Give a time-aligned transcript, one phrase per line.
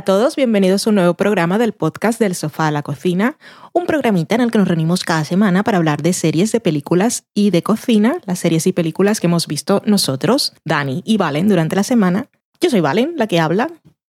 [0.00, 3.36] Hola a todos, bienvenidos a un nuevo programa del podcast del sofá a la cocina,
[3.74, 7.24] un programita en el que nos reunimos cada semana para hablar de series, de películas
[7.34, 11.76] y de cocina, las series y películas que hemos visto nosotros, Dani y Valen, durante
[11.76, 12.30] la semana.
[12.62, 13.68] Yo soy Valen, la que habla,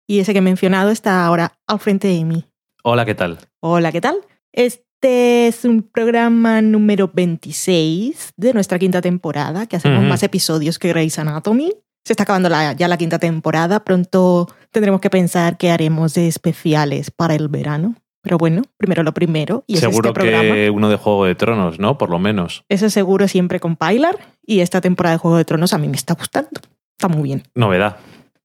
[0.07, 2.45] y ese que he mencionado está ahora al frente de mí.
[2.85, 3.41] Hola, ¿qué tal?
[3.59, 4.19] Hola, ¿qué tal?
[4.53, 10.91] Este es un programa número 26 de nuestra quinta temporada, que hacemos más episodios que
[10.91, 11.73] Grey's Anatomy.
[12.05, 16.27] Se está acabando la- ya la quinta temporada, pronto tendremos que pensar qué haremos de
[16.29, 17.95] especiales para el verano.
[18.23, 20.55] Pero bueno, primero lo primero, y es Seguro este programa.
[20.55, 21.99] que uno de Juego de Tronos, ¿no?
[21.99, 22.65] Por lo menos.
[22.69, 25.97] Eso seguro siempre con Pilar, y esta temporada de Juego de Tronos a mí me
[25.97, 26.51] está gustando.
[26.97, 27.43] Está muy bien.
[27.57, 27.97] Novedad.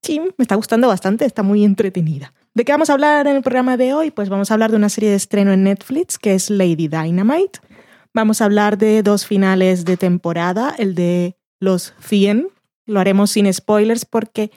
[0.02, 2.34] Sí, me está gustando bastante, está muy entretenida.
[2.56, 4.10] ¿De qué vamos a hablar en el programa de hoy?
[4.10, 7.60] Pues vamos a hablar de una serie de estreno en Netflix que es Lady Dynamite.
[8.16, 12.48] Vamos a hablar de dos finales de temporada, el de los 100.
[12.88, 14.50] Lo haremos sin spoilers porque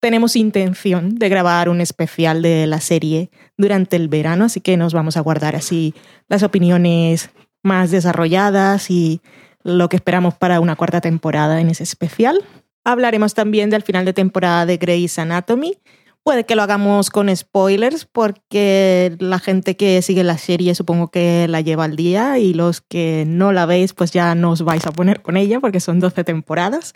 [0.00, 4.94] tenemos intención de grabar un especial de la serie durante el verano, así que nos
[4.94, 5.94] vamos a guardar así
[6.28, 7.30] las opiniones
[7.62, 9.20] más desarrolladas y
[9.62, 12.44] lo que esperamos para una cuarta temporada en ese especial.
[12.84, 15.76] Hablaremos también del final de temporada de Grey's Anatomy.
[16.22, 21.46] Puede que lo hagamos con spoilers porque la gente que sigue la serie supongo que
[21.48, 24.86] la lleva al día y los que no la veis pues ya no os vais
[24.86, 26.94] a poner con ella porque son 12 temporadas.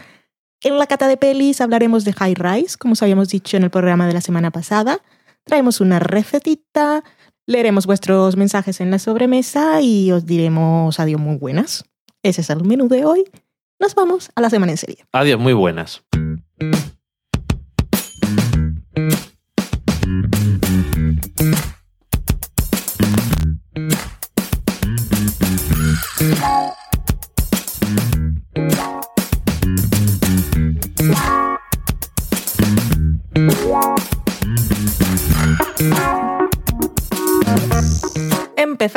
[0.65, 3.71] En la cata de pelis hablaremos de High Rise, como os habíamos dicho en el
[3.71, 5.01] programa de la semana pasada.
[5.45, 7.03] Traemos una recetita,
[7.47, 11.85] leeremos vuestros mensajes en la sobremesa y os diremos adiós muy buenas.
[12.23, 13.25] Ese es el menú de hoy.
[13.81, 15.05] Nos vamos a la semana en serie.
[15.13, 16.05] Adiós, muy buenas.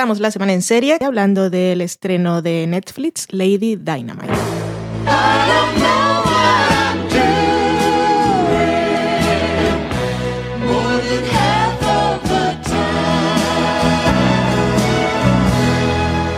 [0.05, 4.33] La semana en serie hablando del estreno de Netflix Lady Dynamite.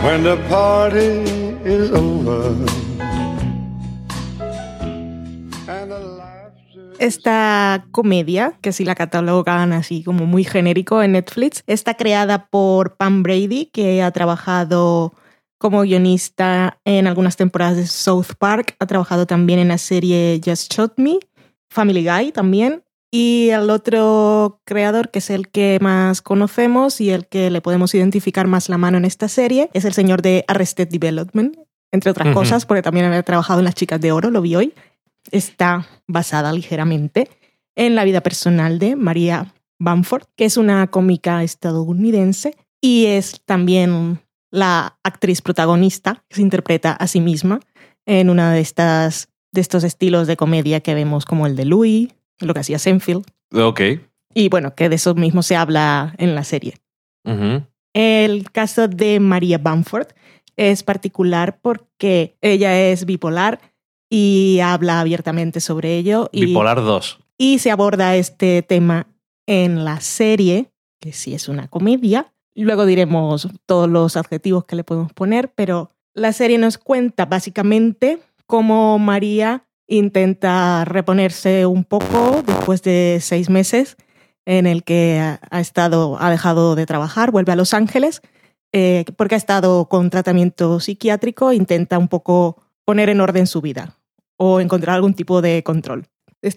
[0.01, 1.25] when the party
[1.66, 2.76] is over
[7.00, 12.97] Esta comedia, que si la catalogan así como muy genérico en Netflix, está creada por
[12.97, 15.13] Pam Brady, que ha trabajado
[15.57, 20.74] como guionista en algunas temporadas de South Park, ha trabajado también en la serie Just
[20.74, 21.18] Shot Me,
[21.69, 27.28] Family Guy también, y el otro creador, que es el que más conocemos y el
[27.28, 30.90] que le podemos identificar más la mano en esta serie, es el señor de Arrested
[30.90, 31.57] Development,
[31.91, 34.74] entre otras cosas, porque también había trabajado en Las Chicas de Oro, lo vi hoy.
[35.31, 37.29] Está basada ligeramente
[37.75, 44.19] en la vida personal de María Bamford, que es una cómica estadounidense y es también
[44.51, 47.59] la actriz protagonista que se interpreta a sí misma
[48.05, 52.09] en una de estas de estos estilos de comedia que vemos como el de Louis,
[52.39, 53.81] lo que hacía Senfield Ok.
[54.33, 56.75] y bueno, que de eso mismo se habla en la serie.
[57.94, 60.07] El caso de María Bamford
[60.55, 63.59] es particular porque ella es bipolar
[64.09, 67.19] y habla abiertamente sobre ello y, Bipolar 2.
[67.38, 69.07] y se aborda este tema
[69.45, 72.34] en la serie, que sí es una comedia.
[72.56, 78.19] Luego diremos todos los adjetivos que le podemos poner, pero la serie nos cuenta básicamente
[78.45, 83.95] cómo María intenta reponerse un poco después de seis meses
[84.45, 88.21] en el que ha estado, ha dejado de trabajar, vuelve a Los Ángeles,
[88.74, 93.96] eh, porque ha estado con tratamiento psiquiátrico, intenta un poco poner en orden su vida
[94.38, 96.06] o encontrar algún tipo de control.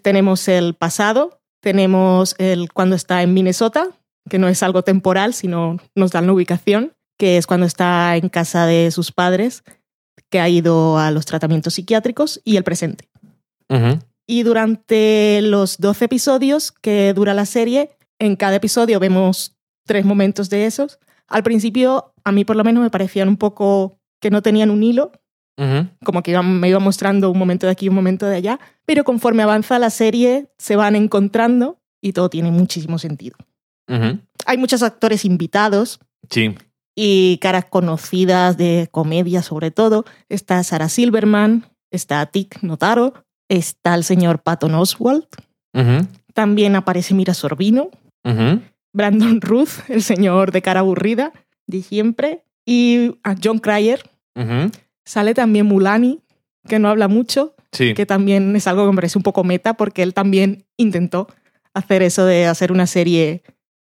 [0.02, 3.88] Tenemos el pasado, tenemos el cuando está en Minnesota,
[4.28, 8.28] que no es algo temporal, sino nos dan la ubicación, que es cuando está en
[8.28, 9.64] casa de sus padres,
[10.30, 13.08] que ha ido a los tratamientos psiquiátricos, y el presente.
[14.26, 19.56] Y durante los 12 episodios que dura la serie, en cada episodio vemos
[19.86, 20.98] tres momentos de esos.
[21.26, 24.82] Al principio, a mí por lo menos me parecían un poco que no tenían un
[24.82, 25.12] hilo,
[26.04, 29.04] Como que iban- me iba mostrando un momento de aquí, un momento de allá, pero
[29.04, 33.36] conforme avanza la serie se van encontrando y todo tiene muchísimo sentido.
[34.46, 36.54] Hay muchos actores invitados Sí.
[36.96, 40.04] y caras conocidas de comedia sobre todo.
[40.28, 43.12] Está Sarah Silverman, está Tic Notaro,
[43.48, 45.26] está el señor Patton Oswalt,
[45.74, 46.06] Ujú.
[46.34, 47.90] también aparece Mira Sorbino.
[48.92, 51.32] Brandon Ruth, el señor de cara aburrida
[51.66, 54.02] de siempre, y a John Cryer.
[55.10, 56.20] Sale también Mulani,
[56.68, 57.94] que no habla mucho, Sí.
[57.94, 61.26] que también es algo que me parece un poco meta porque él también intentó
[61.74, 63.42] hacer eso de hacer una serie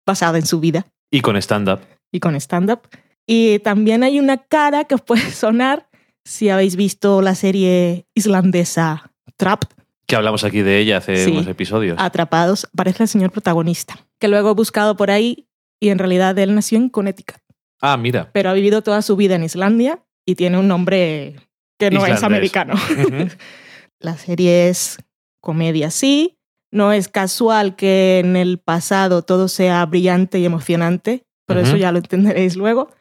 [0.07, 1.81] basada en su vida Y con stand-up.
[2.11, 2.81] y con stand-up.
[3.27, 5.91] Y también hay una cara que os puede sonar
[6.25, 9.69] si habéis visto la serie islandesa Trapped,
[10.07, 11.31] Que hablamos aquí de ella hace Sí.
[11.33, 11.99] unos episodios.
[12.01, 15.47] Atrapados, aparece el señor protagonista, que luego he buscado por ahí
[15.81, 17.37] y en realidad él nació en Connecticut,
[17.83, 18.31] Ah, mira.
[18.33, 21.37] pero ha vivido toda su vida en Islandia y tiene un nombre
[21.79, 22.75] que no es americano.
[24.01, 24.99] La serie es
[25.41, 26.37] comedia, sí.
[26.73, 31.91] No es casual que en el pasado todo sea brillante y emocionante, pero eso ya
[31.91, 32.93] lo entenderéis luego.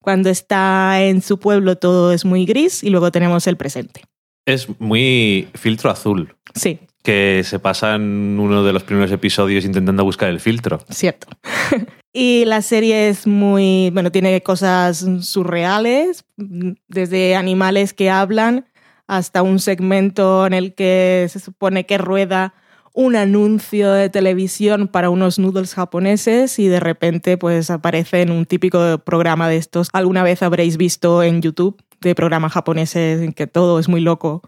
[0.00, 4.02] Cuando está en su pueblo todo es muy gris y luego tenemos el presente.
[4.46, 6.36] Es muy filtro azul.
[6.54, 10.78] Sí, Que se pasa en uno de los primeros episodios intentando buscar el filtro.
[10.88, 11.26] cierto.
[12.12, 18.66] y la serie es muy, bueno, tiene cosas surreales, desde animales que hablan
[19.06, 22.54] hasta un segmento en el que se supone que rueda
[22.92, 28.44] un anuncio de televisión para unos noodles japoneses y de repente pues aparece en un
[28.44, 29.88] típico programa de estos.
[29.92, 34.42] Alguna vez habréis visto en YouTube de programas japoneses en que todo es muy loco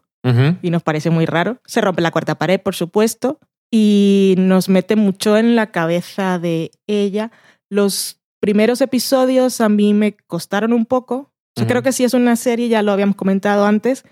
[0.62, 1.58] y nos parece muy raro.
[1.64, 3.38] Se rompe la cuarta pared, por supuesto,
[3.70, 7.30] y nos mete mucho en la cabeza de ella.
[7.70, 11.30] Los primeros episodios a mí me costaron un poco.
[11.56, 14.04] Yo creo que sí es una serie, ya lo habíamos comentado antes,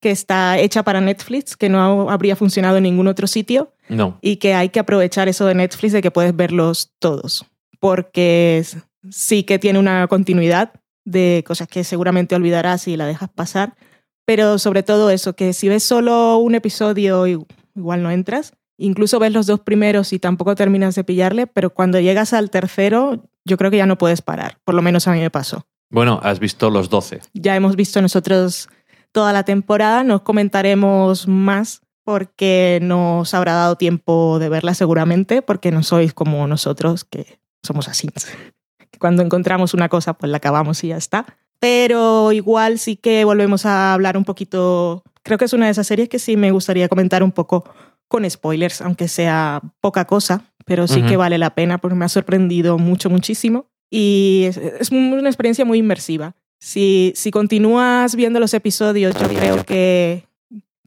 [0.00, 3.72] que está hecha para Netflix, que no habría funcionado en ningún otro sitio.
[3.88, 4.18] No.
[4.20, 7.46] y que hay que aprovechar eso de Netflix de que puedes verlos todos,
[7.78, 8.64] porque
[9.10, 10.72] sí que tiene una continuidad
[11.04, 13.76] de cosas que seguramente olvidarás si la dejas pasar,
[14.24, 19.32] pero sobre todo eso, que si ves solo un episodio igual no entras, incluso ves
[19.32, 23.70] los dos primeros y tampoco terminas de pillarle, pero cuando llegas al tercero yo creo
[23.70, 25.66] que ya no puedes parar, por lo menos a mí me pasó.
[25.88, 27.20] Bueno, has visto los 12.
[27.32, 28.68] Ya hemos visto nosotros
[29.12, 35.70] toda la temporada, nos comentaremos más porque nos habrá dado tiempo de verla seguramente, porque
[35.70, 38.08] no sois como nosotros, que somos así.
[39.00, 41.26] Cuando encontramos una cosa, pues la acabamos y ya está.
[41.58, 45.86] Pero igual sí que volvemos a hablar un poquito, creo que es una de esas
[45.86, 47.64] series que sí me gustaría comentar un poco
[48.08, 52.08] con spoilers, aunque sea poca cosa, pero sí que vale la pena porque me ha
[52.08, 53.66] sorprendido mucho, muchísimo.
[53.90, 56.34] Y es, es una experiencia muy inmersiva.
[56.60, 60.24] Si, si continúas viendo los episodios, yo creo que,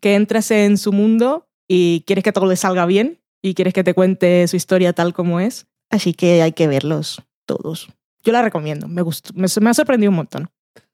[0.01, 3.83] que entras en su mundo y quieres que todo le salga bien y quieres que
[3.83, 5.68] te cuente su historia tal como es.
[5.89, 7.88] Así que hay que verlos todos.
[8.24, 10.50] Yo la recomiendo, me gustó, me, me ha sorprendido un montón.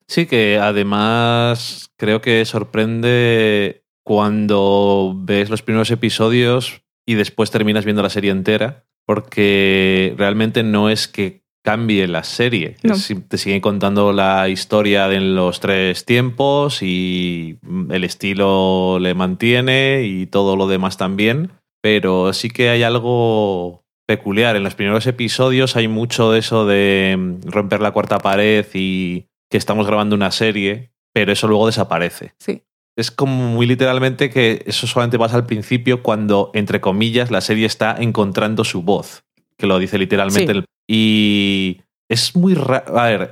[0.07, 8.02] Sí, que además creo que sorprende cuando ves los primeros episodios y después terminas viendo
[8.04, 12.94] la serie entera, porque realmente no es que cambie la serie, No.
[12.94, 17.57] Es- te siguen contando la historia de los tres tiempos y
[17.90, 21.51] el estilo le mantiene y todo lo demás también,
[21.81, 24.56] pero sí que hay algo peculiar.
[24.56, 29.25] En los primeros episodios hay mucho de eso de mm, romper la cuarta pared y
[29.50, 32.34] que estamos grabando una serie, pero eso luego desaparece.
[32.38, 32.62] Sí.
[32.98, 37.66] Es como muy literalmente que eso solamente pasa al principio cuando, entre comillas, la serie
[37.66, 39.24] está encontrando su voz,
[39.58, 40.54] que lo dice literalmente.
[40.54, 40.58] Sí.
[40.60, 42.98] el- Y es muy raro.
[42.98, 43.32] A ver,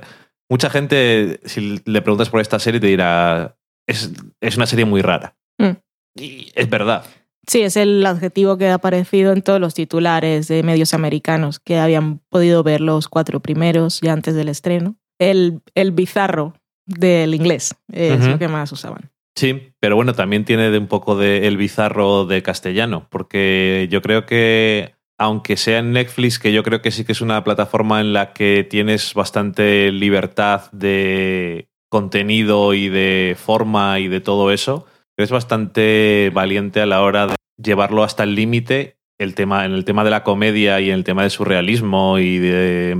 [0.50, 3.56] mucha gente, si le preguntas por esta serie, te dirá,
[3.88, 5.36] es, es una serie muy rara.
[5.58, 5.76] Mm.
[6.20, 7.04] Y es verdad.
[7.46, 11.78] Sí, es el adjetivo que ha aparecido en todos los titulares de medios americanos que
[11.78, 14.96] habían podido ver los cuatro primeros ya antes del estreno.
[15.20, 16.54] El, el bizarro
[16.86, 19.10] del inglés es lo que más usaban.
[19.36, 24.26] Sí, pero bueno, también tiene un poco de el bizarro de castellano, porque yo creo
[24.26, 28.12] que, aunque sea en Netflix, que yo creo que sí que es una plataforma en
[28.12, 34.86] la que tienes bastante libertad de contenido y de forma y de todo eso,
[35.16, 39.84] es bastante valiente a la hora de llevarlo hasta el límite el tema, en el
[39.84, 42.96] tema de la comedia y en el tema del surrealismo y de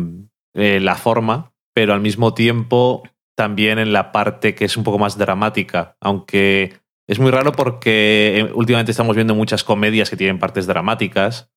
[0.54, 3.02] eh, la forma, pero al mismo tiempo
[3.36, 6.74] también en la parte que es un poco más dramática, aunque
[7.08, 11.50] es muy raro porque eh, últimamente estamos viendo muchas comedias que tienen partes dramáticas.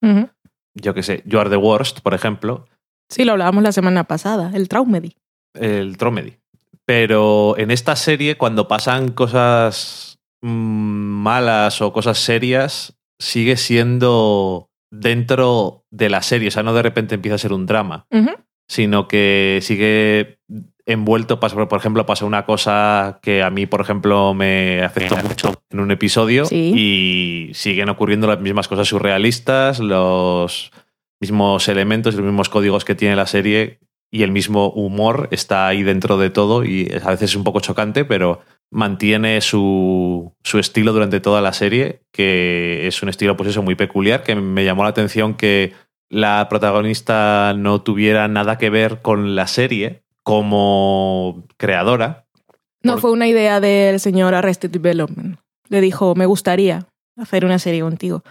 [0.74, 2.66] Yo que sé, You Are the Worst, por ejemplo,
[3.10, 5.16] Sí, lo hablábamos la semana pasada, el Traumedy.
[5.54, 6.38] el Tromedy.
[6.86, 15.86] Pero en esta serie, cuando pasan cosas mm, malas o cosas serias, sigue siendo dentro
[15.92, 16.50] de la serie.
[16.50, 18.08] O sea, no de repente empieza a ser un drama.
[18.70, 20.40] Sino que sigue
[20.88, 21.40] envuelto.
[21.40, 25.80] Pasa- Por ejemplo, pasa una cosa que a mí, por ejemplo, me afectó mucho en
[25.80, 26.74] un episodio Sí.
[26.76, 30.72] y siguen ocurriendo las mismas cosas surrealistas, los
[31.22, 33.80] mismos elementos y los mismos códigos que tiene la serie
[34.10, 37.60] y el mismo humor está ahí dentro de todo y a veces es un poco
[37.60, 38.40] chocante, pero
[38.72, 43.76] mantiene su, su estilo durante toda la serie, que es un estilo pues eso muy
[43.76, 45.74] peculiar, que me llamó la atención que
[46.10, 52.26] la protagonista no tuviera nada que ver con la serie como creadora.
[52.84, 55.40] No, Por- fue una idea del señor Arrested Development.
[55.70, 58.24] Le dijo, me gustaría hacer una serie contigo.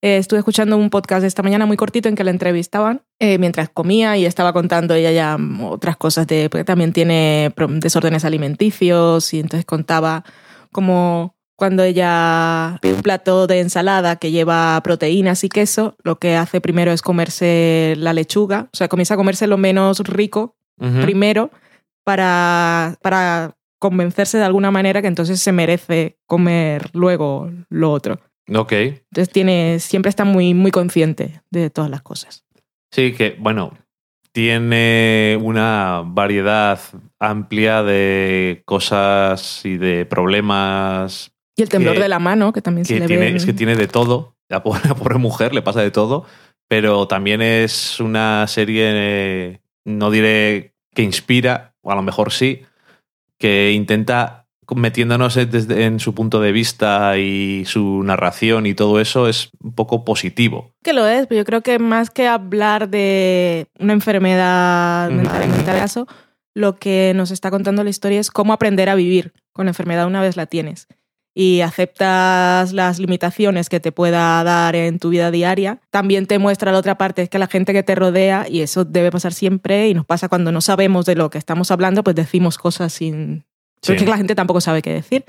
[0.00, 3.68] Eh, estuve escuchando un podcast esta mañana muy cortito en que la entrevistaban eh, mientras
[3.68, 9.40] comía y estaba contando ella ya otras cosas de porque también tiene desórdenes alimenticios y
[9.40, 10.24] entonces contaba
[10.70, 16.36] como cuando ella pide un plato de ensalada que lleva proteínas y queso, lo que
[16.36, 20.56] hace primero es comerse la lechuga, o sea, comienza a comerse lo menos rico
[21.02, 21.50] Primero
[22.04, 28.18] para, para convencerse de alguna manera que entonces se merece comer luego lo otro.
[28.52, 28.72] Ok.
[28.72, 32.44] Entonces tiene, siempre está muy, muy consciente de todas las cosas.
[32.92, 33.72] Sí, que bueno,
[34.32, 36.80] tiene una variedad
[37.18, 42.84] amplia de cosas y de problemas Y el temblor Que- de la mano, que también
[42.86, 44.36] se le tiene, es que tiene de todo.
[44.48, 46.24] La pobre, la pobre mujer le pasa de todo,
[46.68, 52.62] pero también es una serie, no diré que inspira, o a lo mejor sí,
[53.38, 54.46] que intenta
[54.76, 59.50] metiéndonos en- desde, en su punto de vista y su narración y todo eso es
[59.60, 60.74] un poco positivo.
[60.84, 65.50] Que lo es, pero yo creo que más que hablar de una enfermedad mental en
[65.50, 66.06] este caso,
[66.54, 70.06] lo que nos está contando la historia es cómo aprender a vivir con la enfermedad
[70.06, 70.86] una vez la tienes.
[71.34, 75.80] Y aceptas las limitaciones que te pueda dar en tu vida diaria.
[75.90, 78.84] También te muestra la otra parte, es que la gente que te rodea, y eso
[78.84, 82.16] debe pasar siempre, y nos pasa cuando no sabemos de lo que estamos hablando, pues
[82.16, 83.44] decimos cosas sin...
[83.82, 83.92] Sí.
[83.92, 85.24] Porque la gente tampoco sabe qué decir.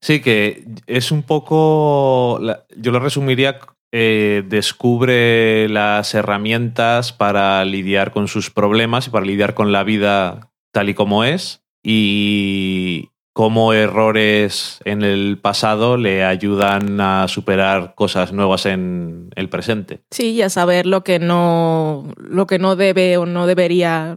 [0.00, 2.38] Sí, que es un poco.
[2.76, 3.58] Yo lo resumiría.
[3.96, 10.50] eh, descubre las herramientas para lidiar con sus problemas y para lidiar con la vida
[10.72, 11.62] tal y como es.
[11.80, 20.00] Y cómo errores en el pasado le ayudan a superar cosas nuevas en el presente.
[20.12, 24.16] Sí, y a saber lo que no, lo que no debe o no debería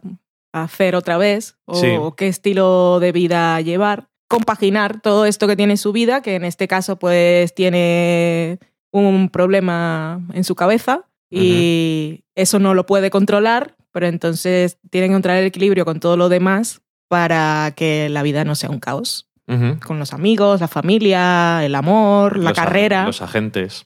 [0.53, 1.87] hacer otra vez, o Sí.
[2.15, 4.07] qué estilo de vida llevar.
[4.29, 8.59] Compaginar todo esto que tiene en su vida, que en este caso pues tiene
[8.91, 15.13] un problema en su cabeza y eso no lo puede controlar, pero entonces tiene que
[15.13, 19.27] encontrar el equilibrio con todo lo demás para que la vida no sea un caos.
[19.85, 23.05] Con los amigos, la familia, el amor, la Los carrera.
[23.05, 23.85] Los agentes.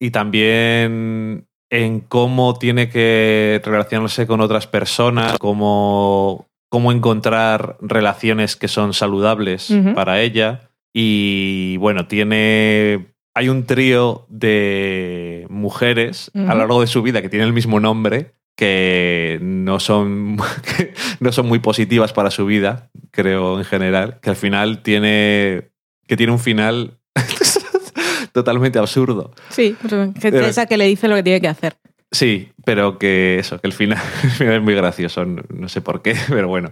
[0.00, 8.68] Y también en cómo tiene que relacionarse con otras personas, cómo, cómo encontrar relaciones que
[8.68, 10.70] son saludables para ella.
[10.92, 13.06] Y bueno, tiene.
[13.34, 17.80] Hay un trío de mujeres a lo largo de su vida que tienen el mismo
[17.80, 20.38] nombre, que no son,
[20.76, 25.70] que no son muy positivas para su vida, creo en general, que al final tiene.
[26.08, 26.98] que tiene un final
[28.32, 29.32] totalmente absurdo.
[29.50, 31.76] Sí, gente Pero- esa que le dice lo que tiene que hacer.
[32.12, 35.80] Sí, pero que eso, que el final, el final es muy gracioso, no, no sé
[35.80, 36.70] por qué, pero bueno.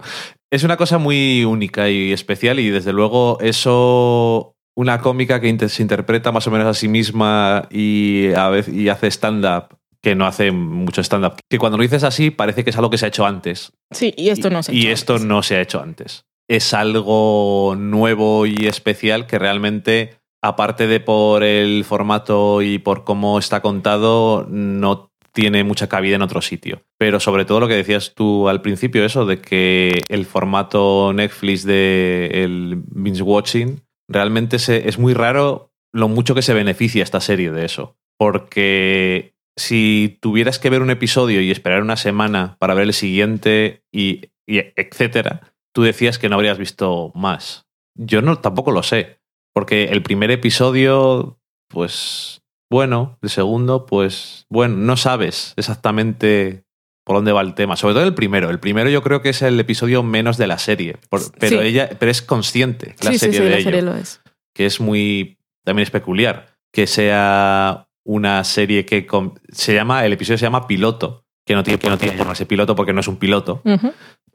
[0.49, 5.81] Es una cosa muy única y especial y desde luego eso, una cómica que se
[5.81, 10.27] interpreta más o menos a sí misma y, a vez, y hace stand-up, que no
[10.27, 13.07] hace mucho stand-up, que cuando lo dices así parece que es algo que se ha
[13.07, 13.71] hecho antes.
[13.91, 15.27] Sí, y esto no se ha Y hecho esto antes.
[15.27, 16.25] no se ha hecho antes.
[16.47, 23.39] Es algo nuevo y especial que realmente, aparte de por el formato y por cómo
[23.39, 26.83] está contado, no tiene mucha cabida en otro sitio.
[26.99, 31.63] Pero sobre todo lo que decías tú al principio, eso de que el formato Netflix
[31.65, 37.21] de el binge watching, realmente se- es muy raro lo mucho que se beneficia esta
[37.21, 37.97] serie de eso.
[38.17, 43.83] Porque si tuvieras que ver un episodio y esperar una semana para ver el siguiente
[43.91, 47.65] y, y etcétera, tú decías que no habrías visto más.
[47.97, 49.19] Yo no tampoco lo sé,
[49.53, 56.63] porque el primer episodio, pues bueno, el segundo, pues bueno, no sabes exactamente
[57.05, 57.75] por dónde va el tema.
[57.77, 58.49] Sobre todo el primero.
[58.49, 61.67] El primero yo creo que es el episodio menos de la serie, por- pero Sí.
[61.67, 64.21] ella, pero es consciente la sí, serie sí, de la ello serie lo es.
[64.53, 69.05] que es muy también es peculiar que sea una serie que
[69.51, 72.45] se llama el episodio se llama piloto que no tiene que no tiene que llamarse
[72.45, 73.61] piloto porque no es un piloto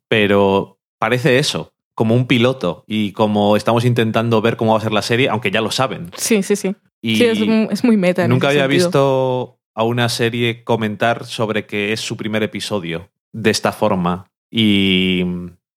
[0.09, 4.93] pero parece eso como un piloto y como estamos intentando ver cómo va a ser
[4.93, 6.75] la serie aunque ya lo saben Sí, sí, sí.
[7.03, 8.25] y sí, es, un- es muy meta.
[8.25, 8.85] en nunca había sentido.
[8.87, 15.25] visto a una serie comentar sobre que es su primer episodio de esta forma y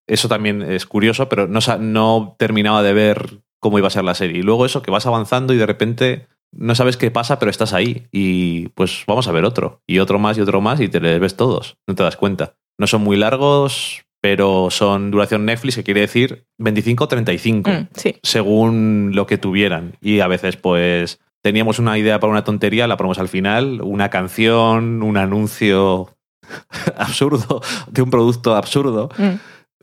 [0.08, 4.16] eso también es curioso, pero no, no terminaba de ver cómo iba a ser la
[4.16, 4.40] serie.
[4.40, 7.74] Y luego eso, que vas avanzando y de repente no sabes qué pasa, pero estás
[7.74, 8.08] ahí.
[8.12, 9.82] Y pues vamos a ver otro.
[9.88, 11.78] Y otro más y otro más y te les ves todos.
[11.88, 12.56] No te das cuenta.
[12.80, 17.88] No son muy largos, pero son duración Netflix, que quiere decir 25 o 35, Mm,
[17.96, 18.16] sí.
[18.24, 19.98] según lo que tuvieran.
[20.02, 24.10] Y a veces, pues, teníamos una idea para una tontería, la ponemos al final, una
[24.10, 26.16] canción, un anuncio
[26.98, 29.36] absurdo de un producto absurdo Mm.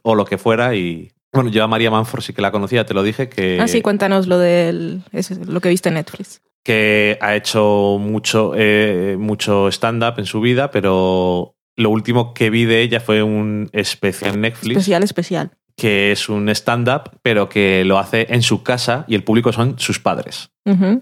[0.02, 2.92] o lo que fuera y bueno, yo a María Manford sí que la conocía, te
[2.94, 6.42] lo dije que Ah, sí, cuéntanos lo del eso lo que viste en Netflix.
[6.64, 12.50] Que ha hecho mucho eh, mucho stand up en su vida, pero lo último que
[12.50, 15.50] vi de ella fue un especial en Netflix Especial, especial.
[15.76, 19.52] que es un stand up, pero que lo hace en su casa y el público
[19.52, 20.50] son sus padres.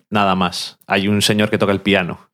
[0.09, 0.79] Nada más.
[0.87, 2.31] Hay un señor que toca el piano.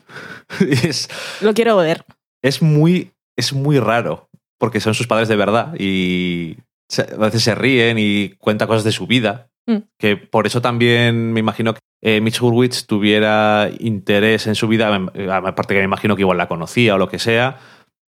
[0.60, 1.08] es,
[1.40, 2.04] Lo quiero ver.
[2.42, 4.28] es muy, es muy raro,
[4.58, 6.58] porque son sus padres de verdad y
[6.96, 9.50] a veces se ríen y cuenta cosas de su vida.
[9.66, 9.78] Mm.
[9.98, 14.94] Que por eso también me imagino que eh, Mitch Hurwitz tuviera interés en su vida,
[15.14, 17.58] eh, aparte que me imagino que igual la conocía o lo que sea,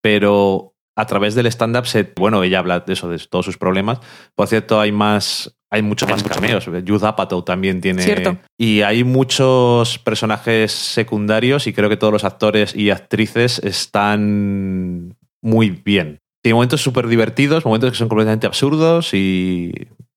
[0.00, 3.98] pero a través del stand-up, se, bueno, ella habla de eso, de todos sus problemas.
[4.36, 6.66] Por cierto, hay más, hay muchos más cameos.
[6.66, 8.02] Jude Apatow también tiene.
[8.02, 8.38] Cierto.
[8.56, 15.70] Y hay muchos personajes secundarios y creo que todos los actores y actrices están muy
[15.70, 16.20] bien.
[16.42, 19.72] Tiene momentos súper divertidos, momentos que son completamente absurdos y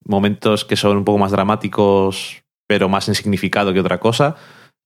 [0.06, 2.43] momentos que son un poco más dramáticos,
[2.74, 4.36] pero más en significado que otra cosa.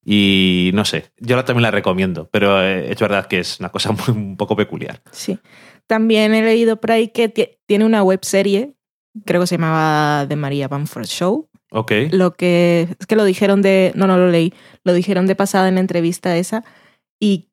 [0.03, 3.69] Y no sé, yo la- también la recomiendo, pero eh, es verdad que es una
[3.69, 5.01] cosa muy- un poco peculiar.
[5.11, 5.39] Sí.
[5.87, 8.73] También he leído por ahí que ti- tiene una web serie,
[9.25, 11.49] creo que se llamaba The Maria Bamford Show.
[11.71, 11.91] Ok.
[12.11, 14.53] Lo que es que lo dijeron de, no, no lo leí,
[14.83, 16.63] lo dijeron de pasada en la entrevista esa
[17.21, 17.47] y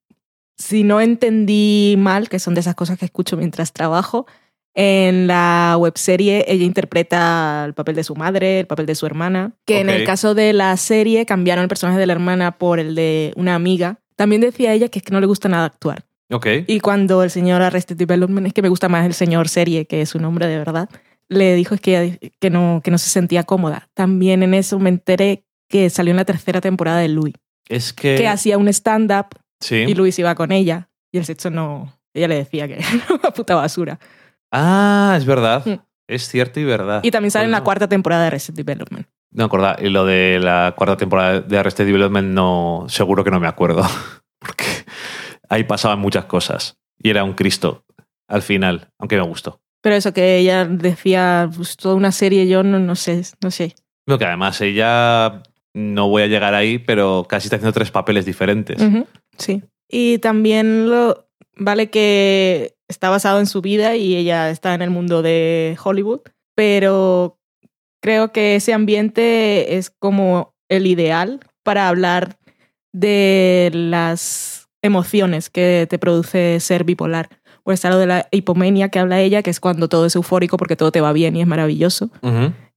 [0.57, 4.27] si no entendí mal, que son de esas cosas que escucho mientras trabajo,
[4.75, 9.53] en la webserie ella interpreta el papel de su madre, el papel de su hermana,
[9.67, 9.95] que en Ok.
[9.95, 13.55] el caso de la serie cambiaron el personaje de la hermana por el de una
[13.55, 14.01] amiga.
[14.17, 16.05] También decía ella que es que no le gusta nada actuar.
[16.31, 16.47] Ok.
[16.67, 20.01] Y cuando el señor Arrested Development, es que me gusta más el señor serie, que
[20.01, 20.89] es su nombre de verdad,
[21.29, 23.89] le dijo es que, ella- que, no, que no se sentía cómoda.
[23.95, 27.35] También en eso me enteré que salió en la tercera temporada de Louis,
[27.69, 28.17] Es que.
[28.17, 29.27] que hacía un stand-up
[29.61, 29.77] Sí.
[29.77, 31.97] y Louis iba con ella y el sexo no...
[32.13, 33.99] Ella le decía que era una puta basura.
[34.57, 35.67] Ah, es verdad.
[35.67, 35.81] Mm.
[36.07, 37.01] Es cierto y verdad.
[37.03, 39.07] Y también sale en la Bueno, cuarta temporada de Arrested Development.
[39.33, 39.77] No acordaba.
[39.81, 43.83] Y lo de la cuarta temporada de Arrested Development, no, seguro que no me acuerdo.
[44.39, 44.65] Porque
[45.49, 46.79] ahí pasaban muchas cosas.
[46.99, 47.85] Y era un Cristo
[48.29, 49.61] al final, aunque me gustó.
[49.83, 53.75] Pero eso que ella decía, pues toda una serie, yo no, no sé, no sé.
[54.07, 55.43] Lo que además ella
[55.75, 58.81] no voy a llegar ahí, pero casi está haciendo tres papeles diferentes.
[59.37, 59.63] Sí.
[59.91, 64.91] Y también lo vale que está basado en su vida y ella está en el
[64.91, 66.21] mundo de Hollywood,
[66.55, 67.39] pero
[68.01, 72.39] creo que ese ambiente es como el ideal para hablar
[72.93, 77.29] de las emociones que te produce ser bipolar.
[77.65, 80.59] Pues está lo de la hipomenia que habla ella, que es cuando todo es eufórico
[80.59, 82.11] porque todo te va bien y es maravilloso.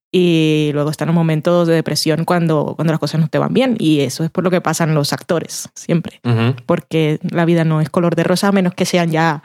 [0.10, 3.76] Y luego están los momentos de depresión cuando, cuando las cosas no te van bien.
[3.78, 6.22] Y eso es por lo que pasan los actores, siempre.
[6.66, 9.44] Porque la vida no es color de rosa, a menos que sean ya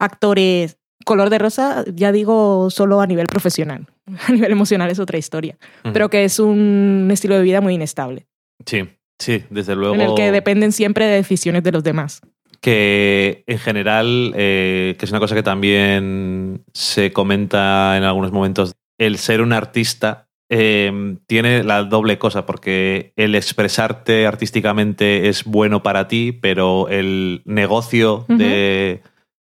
[0.00, 0.76] actores.
[1.04, 3.86] Color de rosa, ya digo, solo a nivel profesional.
[4.28, 5.56] A nivel emocional es otra historia.
[5.92, 8.26] Pero que es un estilo de vida muy inestable,
[8.66, 9.94] Sí, sí, desde luego.
[9.94, 12.20] en el que dependen siempre de decisiones de los demás.
[12.60, 18.74] que en general, eh, que es una cosa que también se comenta en algunos momentos,
[18.98, 25.82] el ser un artista eh, tiene la doble cosa, porque el expresarte artísticamente es bueno
[25.82, 29.00] para ti, pero el negocio de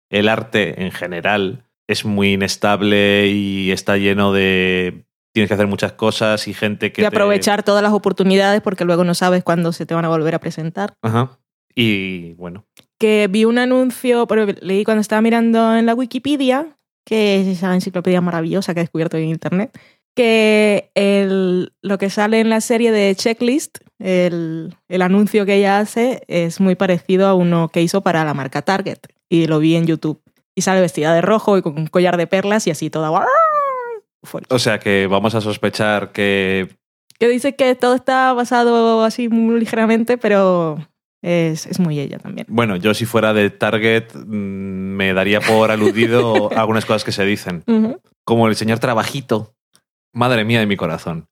[0.10, 5.06] el arte en general es muy inestable y está lleno de...
[5.34, 7.02] Tienes que hacer muchas cosas y gente que...
[7.02, 10.36] te- aprovechar todas las oportunidades porque luego no sabes cuándo se te van a volver
[10.36, 10.94] a presentar.
[11.04, 11.40] Ajá.
[11.76, 12.66] Y bueno,
[13.00, 17.74] que vi un anuncio, pero leí cuando estaba mirando en la Wikipedia, que es esa
[17.74, 19.78] enciclopedia maravillosa que he descubierto en internet,
[20.16, 25.80] que el, lo que sale en la serie de Checklist, el, el anuncio que ella
[25.80, 28.98] hace, es muy parecido a uno que hizo para la marca Target.
[29.30, 30.22] Y lo vi en YouTube.
[30.56, 33.26] Y sale vestida de rojo y con un collar de perlas y así toda...
[34.24, 34.54] fuerte.
[34.54, 36.76] o sea que vamos a sospechar que
[37.18, 40.78] Que dice que todo está basado así muy ligeramente, pero
[41.22, 42.48] es, es muy ella también.
[42.50, 44.30] Bueno, yo si fuera de Target mm,
[45.00, 47.64] me daría por aludido algunas cosas que se dicen.
[48.26, 49.56] Como el señor Trabajito.
[50.14, 51.28] Madre mía de mi corazón.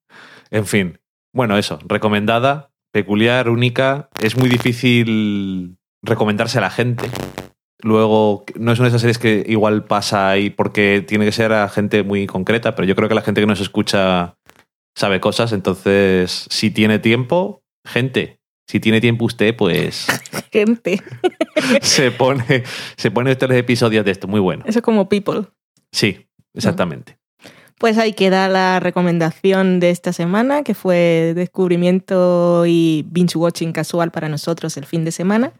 [0.51, 0.99] En fin.
[1.33, 1.79] Bueno, eso.
[1.86, 4.10] Recomendada, peculiar, única.
[4.21, 7.10] Es muy difícil recomendarse a la gente.
[7.82, 11.54] Luego, no es una de esas series que igual pasa ahí porque tiene que ser
[11.54, 14.36] a gente muy concreta, pero yo creo que la gente que nos escucha
[14.96, 15.52] sabe cosas.
[15.52, 20.08] Entonces, si tiene tiempo, gente, si tiene tiempo usted, pues
[20.52, 21.02] Gente.
[21.82, 22.63] se pone,
[22.96, 24.63] se pone tres episodios de esto, muy bueno.
[24.66, 25.44] Eso es como People.
[25.92, 27.18] Sí, exactamente.
[27.78, 34.12] Pues ahí queda la recomendación de esta semana, que fue descubrimiento y binge watching casual
[34.12, 35.54] para nosotros el fin de semana.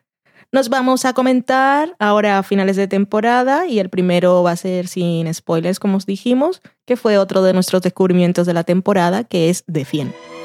[0.54, 4.88] Nos vamos a comentar ahora a finales de temporada y el primero va a ser
[4.88, 9.50] sin spoilers, como os dijimos, que fue otro de nuestros descubrimientos de la temporada, que
[9.50, 10.37] es de 100.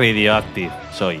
[0.00, 0.70] Radioactive.
[0.92, 1.20] Soy.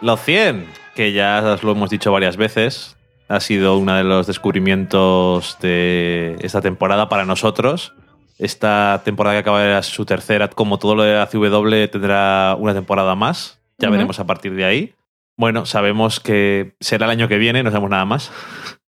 [0.00, 2.96] Los 100, que ya os lo hemos dicho varias veces,
[3.28, 7.92] ha sido uno de los descubrimientos de esta temporada para nosotros.
[8.38, 12.72] Esta temporada que acaba de su tercera, como todo lo de la CW, tendrá una
[12.72, 13.60] temporada más.
[13.78, 14.94] Ya veremos a partir de ahí.
[15.36, 18.32] Bueno, sabemos que será el año que viene, no sabemos nada más.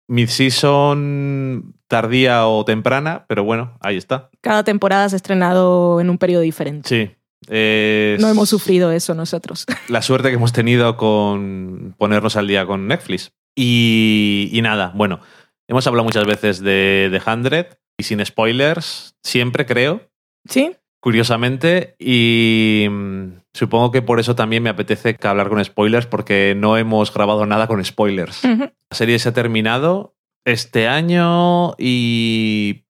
[0.08, 4.30] Mid-season tardía o temprana, pero bueno, ahí está.
[4.42, 6.88] Cada temporada se ha estrenado en un periodo diferente.
[6.88, 7.16] Sí.
[7.50, 9.66] No hemos sufrido eso nosotros.
[9.88, 13.32] la suerte que hemos tenido con ponernos al día con Netflix.
[13.56, 15.20] Y, y nada, bueno,
[15.68, 20.10] hemos hablado muchas veces de The Hundred y sin spoilers, siempre creo,
[20.50, 20.72] ¿Sí?
[21.00, 26.78] curiosamente, y mm, supongo que por eso también me apetece hablar con spoilers, porque no
[26.78, 28.44] hemos grabado nada con spoilers.
[28.44, 32.86] La serie se ha terminado este año y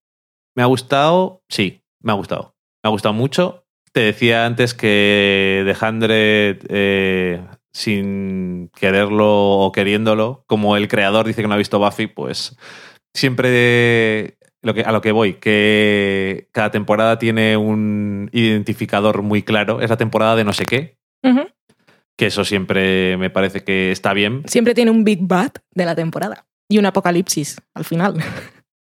[0.56, 2.56] me ha gustado, sí, me ha gustado.
[2.84, 3.62] Me ha gustado mucho.
[3.93, 11.41] Te decía antes que The Hundred, eh, sin quererlo o queriéndolo, como el creador dice
[11.41, 12.58] que no ha visto Buffy, pues
[13.13, 19.79] siempre lo que, a lo que voy, que cada temporada tiene un identificador muy claro.
[19.79, 20.97] Es la temporada de no sé qué,
[22.17, 24.43] que eso siempre me parece que está bien.
[24.47, 26.45] Siempre tiene un Big Bad de la temporada.
[26.69, 28.15] Y un apocalipsis al final.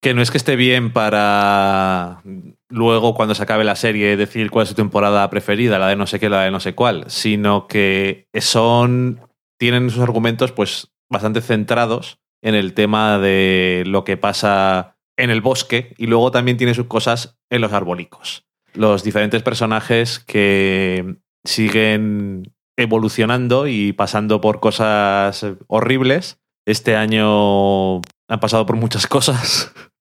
[0.02, 2.22] Que no es que esté bien para
[2.70, 6.08] luego, cuando se acabe la serie, decir cuál es su temporada preferida, la de no
[6.08, 9.22] sé qué, la de no sé cuál, sino que son.
[9.60, 15.42] tienen sus argumentos, pues, bastante centrados en el tema de lo que pasa en el
[15.42, 18.46] bosque y luego también tiene sus cosas en los arbolicos.
[18.74, 26.40] Los diferentes personajes que siguen evolucionando y pasando por cosas horribles.
[26.66, 29.74] Este año han pasado por muchas cosas.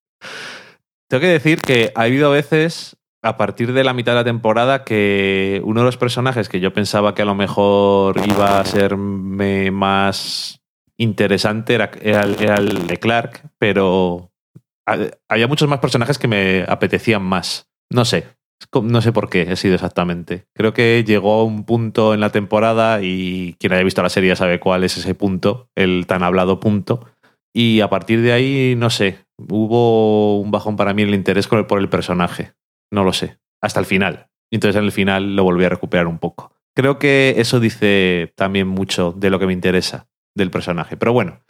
[1.08, 4.84] Tengo que decir que ha habido veces, a partir de la mitad de la temporada,
[4.84, 9.70] que uno de los personajes que yo pensaba que a lo mejor iba a serme
[9.70, 10.60] más
[10.98, 11.90] interesante era,
[12.22, 14.30] el- de Clark, pero
[14.86, 17.68] ha- había muchos más personajes que me apetecían más.
[17.90, 18.26] No sé,
[18.82, 20.46] no sé por qué ha sido exactamente.
[20.54, 24.58] Creo que llegó un punto en la temporada y quien haya visto la serie sabe
[24.58, 27.06] cuál es ese punto, el tan hablado punto.
[27.52, 31.46] Y a partir de ahí, no sé, hubo un bajón para mí en el interés
[31.48, 32.54] por el personaje.
[32.90, 33.38] No lo sé.
[33.60, 34.28] Hasta el final.
[34.50, 36.52] Entonces en el final lo volví a recuperar un poco.
[36.74, 40.96] Creo que eso dice también mucho de lo que me interesa del personaje.
[40.96, 41.40] Pero bueno,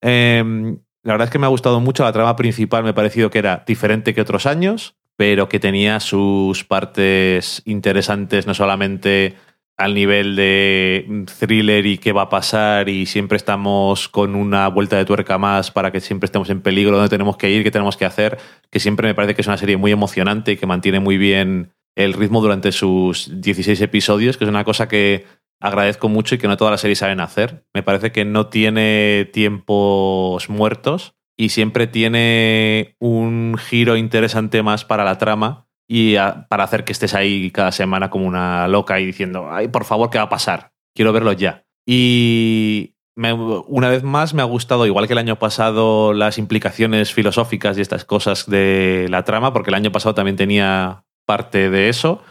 [0.00, 2.02] em, la verdad es que me ha gustado mucho.
[2.02, 6.00] La trama principal me ha parecido que era diferente que otros años, pero que tenía
[6.00, 9.36] sus partes interesantes, no solamente
[9.80, 14.98] al nivel de thriller y qué va a pasar y siempre estamos con una vuelta
[14.98, 17.96] de tuerca más para que siempre estemos en peligro, dónde tenemos que ir, qué tenemos
[17.96, 18.36] que hacer,
[18.70, 21.72] que siempre me parece que es una serie muy emocionante y que mantiene muy bien
[21.96, 25.24] el ritmo durante sus 16 episodios, que es una cosa que
[25.62, 27.64] agradezco mucho y que no todas las series saben hacer.
[27.72, 35.04] Me parece que no tiene tiempos muertos y siempre tiene un giro interesante más para
[35.04, 36.14] la trama y
[36.48, 40.08] para hacer que estés ahí cada semana como una loca y diciendo, ay, por favor,
[40.08, 40.70] ¿qué va a pasar?
[40.94, 41.64] Quiero verlo ya.
[41.84, 47.76] Y una vez más me ha gustado, igual que el año pasado, las implicaciones filosóficas
[47.76, 52.22] y estas cosas de la trama, porque el año pasado también tenía parte de eso.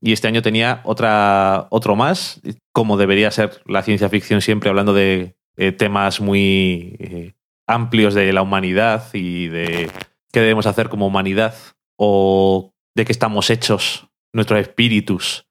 [0.00, 2.40] Y este año tenía otra, otro más,
[2.72, 7.34] como debería ser la ciencia ficción siempre hablando de eh, temas muy eh,
[7.68, 9.88] amplios de la humanidad y de
[10.32, 11.54] qué debemos hacer como humanidad
[11.96, 15.46] o de qué estamos hechos, nuestros espíritus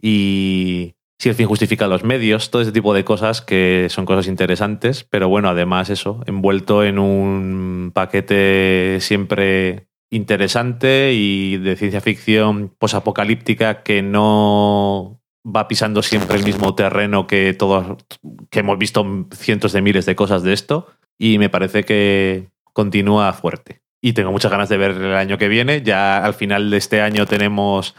[0.00, 4.26] y si el fin justifica los medios, todo ese tipo de cosas que son cosas
[4.26, 12.74] interesantes, pero bueno, además eso, envuelto en un paquete siempre interesante y de ciencia ficción
[12.78, 18.02] posapocalíptica que no va pisando siempre el mismo terreno que todos
[18.50, 23.32] que hemos visto cientos de miles de cosas de esto y me parece que continúa
[23.34, 23.82] fuerte.
[24.02, 25.82] Y tengo muchas ganas de ver el año que viene.
[25.82, 27.94] Ya al final de este año tenemos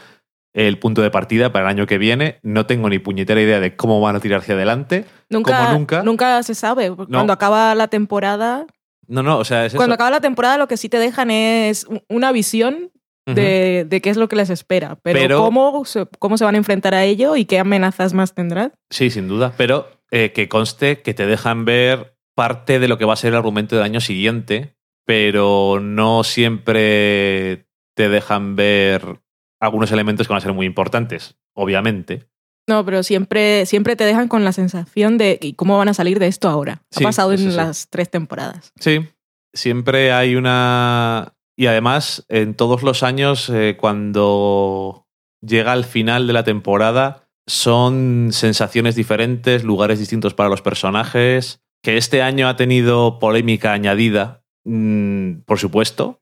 [0.54, 2.38] el punto de partida para el año que viene.
[2.42, 5.04] No tengo ni puñetera idea de cómo van a tirar hacia adelante.
[5.30, 6.02] Nunca, Como nunca.
[6.02, 6.90] nunca se sabe.
[6.90, 8.66] Cuando acaba la temporada,
[9.06, 9.76] No, no, o sea, es eso.
[9.78, 12.90] cuando acaba la temporada lo que sí te dejan es una visión
[13.26, 14.98] de, de qué es lo que les espera.
[15.02, 18.34] Pero, Pero- ¿cómo, se, cómo se van a enfrentar a ello y qué amenazas más
[18.34, 18.72] tendrán.
[18.90, 19.54] Sí, sin duda.
[19.56, 23.28] Pero eh, que conste que te dejan ver parte de lo que va a ser
[23.30, 29.20] el argumento del año siguiente, pero no siempre te dejan ver
[29.60, 32.26] algunos elementos que van a ser muy importantes, obviamente.
[32.68, 36.18] No, pero siempre, siempre te dejan con la sensación de ¿y cómo van a salir
[36.18, 36.82] de esto ahora.
[36.90, 37.46] Sí, ha pasado en sí.
[37.50, 38.72] las tres temporadas.
[38.78, 39.08] Sí,
[39.52, 41.34] siempre hay una...
[41.56, 45.06] Y además, en todos los años, eh, cuando
[45.42, 51.96] llega al final de la temporada, son sensaciones diferentes, lugares distintos para los personajes, que
[51.96, 56.20] este año ha tenido polémica añadida, mm, por supuesto,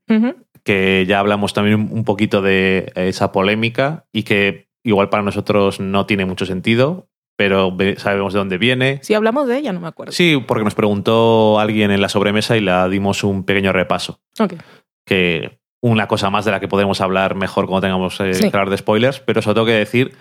[0.64, 6.06] que ya hablamos también un- poquito de esa polémica y que igual para nosotros no
[6.06, 8.98] tiene mucho sentido, pero sabemos de dónde viene.
[9.02, 10.12] Si hablamos de ella, no me acuerdo.
[10.12, 14.20] Sí, porque nos preguntó alguien en la sobremesa y la dimos un pequeño repaso.
[14.38, 14.54] Ok.
[15.06, 18.42] Que una cosa más de la que podremos hablar mejor cuando tengamos eh, Sí.
[18.50, 20.12] que hablar de spoilers, pero solo tengo que decir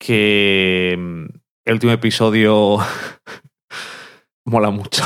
[0.00, 1.24] que mm,
[1.66, 2.78] el último episodio
[4.44, 5.02] mola mucho.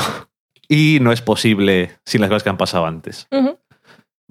[0.69, 3.27] Y no es posible sin las cosas que han pasado antes.
[3.31, 3.57] Ujú.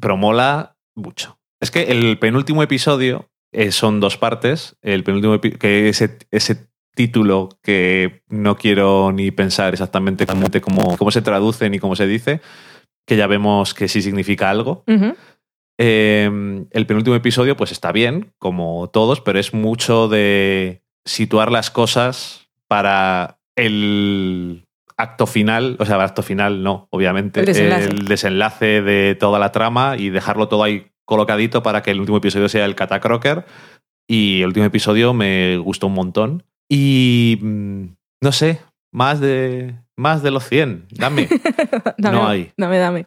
[0.00, 1.38] Pero mola mucho.
[1.60, 4.76] Es que el penúltimo episodio eh, son dos partes.
[4.80, 11.10] El penúltimo que ese, ese título que no quiero ni pensar exactamente cómo, cómo, cómo
[11.10, 12.40] se traduce ni cómo se dice,
[13.06, 14.84] que ya vemos que sí significa algo.
[15.78, 21.70] Eh, el penúltimo episodio, pues está bien, como todos, pero es mucho de situar las
[21.70, 24.67] cosas para el
[24.98, 27.88] acto final, o sea, acto final no, obviamente, El desenlace.
[27.88, 32.18] el desenlace de toda la trama y dejarlo todo ahí colocadito para que el último
[32.18, 33.46] episodio sea el Catacroker.
[34.06, 36.42] Y el último episodio me gustó un montón.
[36.68, 37.84] Y mm,
[38.22, 38.60] no sé,
[38.92, 41.28] más de, más de los 100, dame.
[41.98, 42.52] dame, No hay.
[42.56, 43.06] Dame, dame.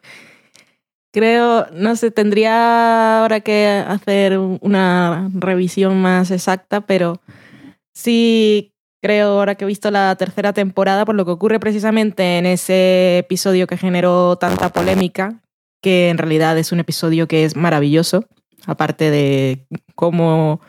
[1.13, 7.19] Creo, no sé, tendría ahora que hacer una revisión más exacta, pero
[7.93, 8.70] sí
[9.01, 13.19] creo ahora que he visto la tercera temporada, por lo que ocurre precisamente en ese
[13.19, 15.41] episodio que generó tanta polémica,
[15.81, 18.25] que en realidad es un episodio que es maravilloso,
[18.65, 20.61] aparte de cómo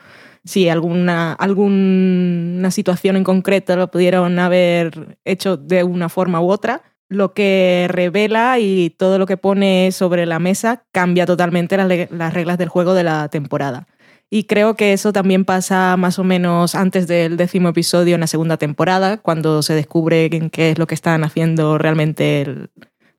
[0.44, 6.82] si alguna, alguna situación en concreto lo pudieron haber hecho de una forma u otra,
[7.08, 12.34] lo que revela y todo lo que pone sobre la mesa cambia totalmente las, las
[12.34, 13.86] reglas del juego de la temporada.
[14.34, 18.26] Y creo que eso también pasa más o menos antes del décimo episodio en la
[18.26, 22.70] segunda temporada, cuando se descubre qué es lo que están haciendo realmente el-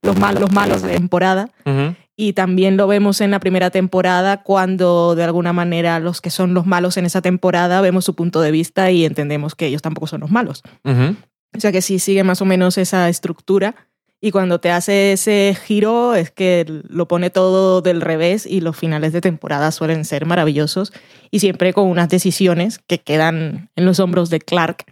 [0.01, 1.51] los, mal- los malos de temporada.
[1.67, 1.93] Ujú.
[2.15, 6.55] Y también lo vemos en la primera temporada cuando de alguna manera los que son
[6.55, 10.07] los malos en esa temporada vemos su punto de vista y entendemos que ellos tampoco
[10.07, 10.63] son los malos.
[10.83, 11.15] Ujú.
[11.55, 13.75] O sea que sí sigue más o menos esa estructura
[14.25, 18.77] y cuando te hace ese giro es que lo pone todo del revés y los
[18.77, 20.93] finales de temporada suelen ser maravillosos
[21.29, 24.85] y siempre con unas decisiones que quedan en los hombros de Clark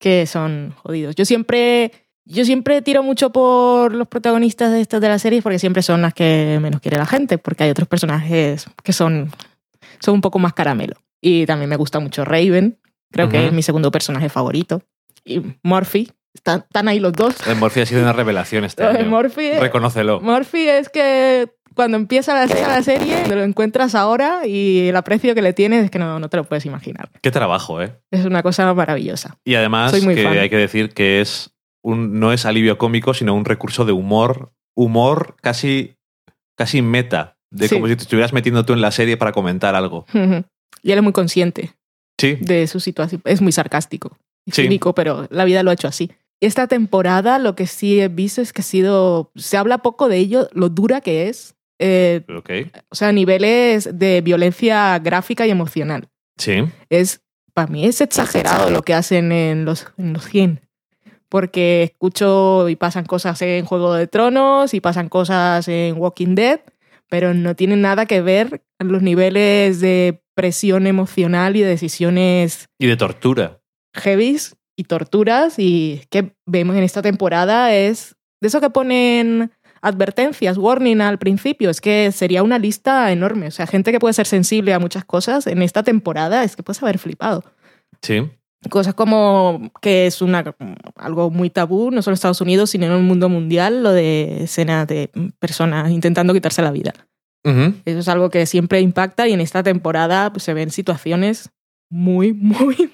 [0.00, 1.14] que son jodidos.
[1.14, 1.92] Yo siempre,
[2.24, 6.02] yo siempre tiro mucho por los protagonistas de estas de las series porque siempre son
[6.02, 9.30] las que menos quiere la gente, porque hay otros personajes que son,
[10.00, 10.96] son un poco más caramelo.
[11.20, 12.80] Y también me gusta mucho Raven,
[13.12, 14.82] creo que es mi segundo personaje favorito.
[15.24, 17.34] Y Murphy, están, están ahí los dos.
[17.46, 19.08] El Morphy ha sido una revelación este año.
[19.08, 20.20] Murphy, Reconócelo.
[20.20, 25.34] Murphy es que cuando empieza la, la serie, te lo encuentras ahora y el aprecio
[25.34, 27.10] que le tienes es que no, no te lo puedes imaginar.
[27.20, 27.98] Qué trabajo, ¿eh?
[28.10, 29.38] Es una cosa maravillosa.
[29.44, 30.38] Y además Soy muy que fan.
[30.38, 34.52] hay que decir que es un, no es alivio cómico, sino un recurso de humor,
[34.74, 35.96] humor casi,
[36.56, 37.74] casi meta, de Sí.
[37.74, 40.06] como si te estuvieras metiendo tú en la serie para comentar algo.
[40.82, 41.72] y él es muy consciente
[42.18, 43.20] Sí, de su situación.
[43.26, 44.62] Es muy sarcástico y Sí.
[44.62, 46.10] cínico, pero la vida lo ha hecho así.
[46.40, 50.18] Esta temporada lo que sí he visto es que ha sido, se habla poco de
[50.18, 52.50] ello, lo dura que es, eh, ok.
[52.90, 56.08] o sea, niveles de violencia gráfica y emocional.
[56.36, 56.64] Sí.
[56.90, 57.22] Es,
[57.54, 60.60] para mí es exagerado lo que hacen en los, en los 100.
[61.28, 66.60] Porque escucho y pasan cosas en Juego de Tronos y pasan cosas en Walking Dead,
[67.08, 72.86] pero no tienen nada que ver los niveles de presión emocional y de decisiones Y
[72.86, 73.60] de tortura.
[73.94, 80.58] heavies y torturas y que vemos en esta temporada es de eso que ponen advertencias,
[80.58, 81.70] warning al principio.
[81.70, 83.48] Es que sería una lista enorme.
[83.48, 86.62] O sea, gente que puede ser sensible a muchas cosas en esta temporada es que
[86.62, 87.44] puedes haber flipado.
[88.02, 88.28] Sí.
[88.70, 90.56] Cosas como que es una,
[90.96, 94.44] algo muy tabú, no solo en Estados Unidos, sino en el mundo mundial, lo de
[94.44, 96.92] escenas de personas intentando quitarse la vida.
[97.84, 101.50] Eso es algo que siempre impacta y en esta temporada pues, se ven situaciones
[101.88, 102.90] muy, muy,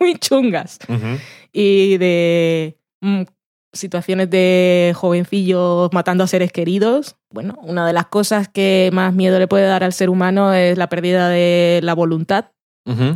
[0.00, 0.78] muy chungas.
[1.52, 3.22] Y de mm,
[3.72, 7.16] situaciones de jovencillos matando a seres queridos.
[7.30, 10.76] Bueno, una de las cosas que más miedo le puede dar al ser humano es
[10.78, 12.46] la pérdida de la voluntad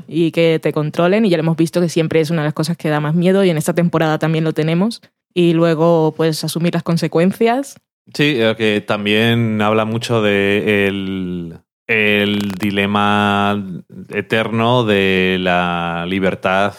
[0.07, 1.25] y que te controlen.
[1.25, 3.15] Y ya lo hemos visto que siempre es una de las cosas que da más
[3.15, 5.03] miedo y en esta temporada también lo tenemos.
[5.35, 7.77] Y luego, pues, asumir las consecuencias.
[8.15, 13.63] Sí, eh, que también habla mucho de el, el dilema
[14.11, 16.75] eterno de la libertad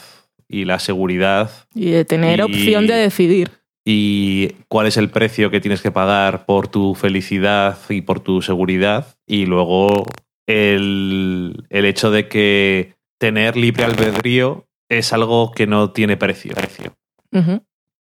[0.50, 3.50] y la seguridad Y de tener Y- opción de decidir.
[3.86, 8.42] y cuál es el precio que tienes que pagar por tu felicidad y por tu
[8.42, 10.06] seguridad y luego
[10.46, 16.54] el, el hecho de que tener libre albedrío es algo que no tiene precio.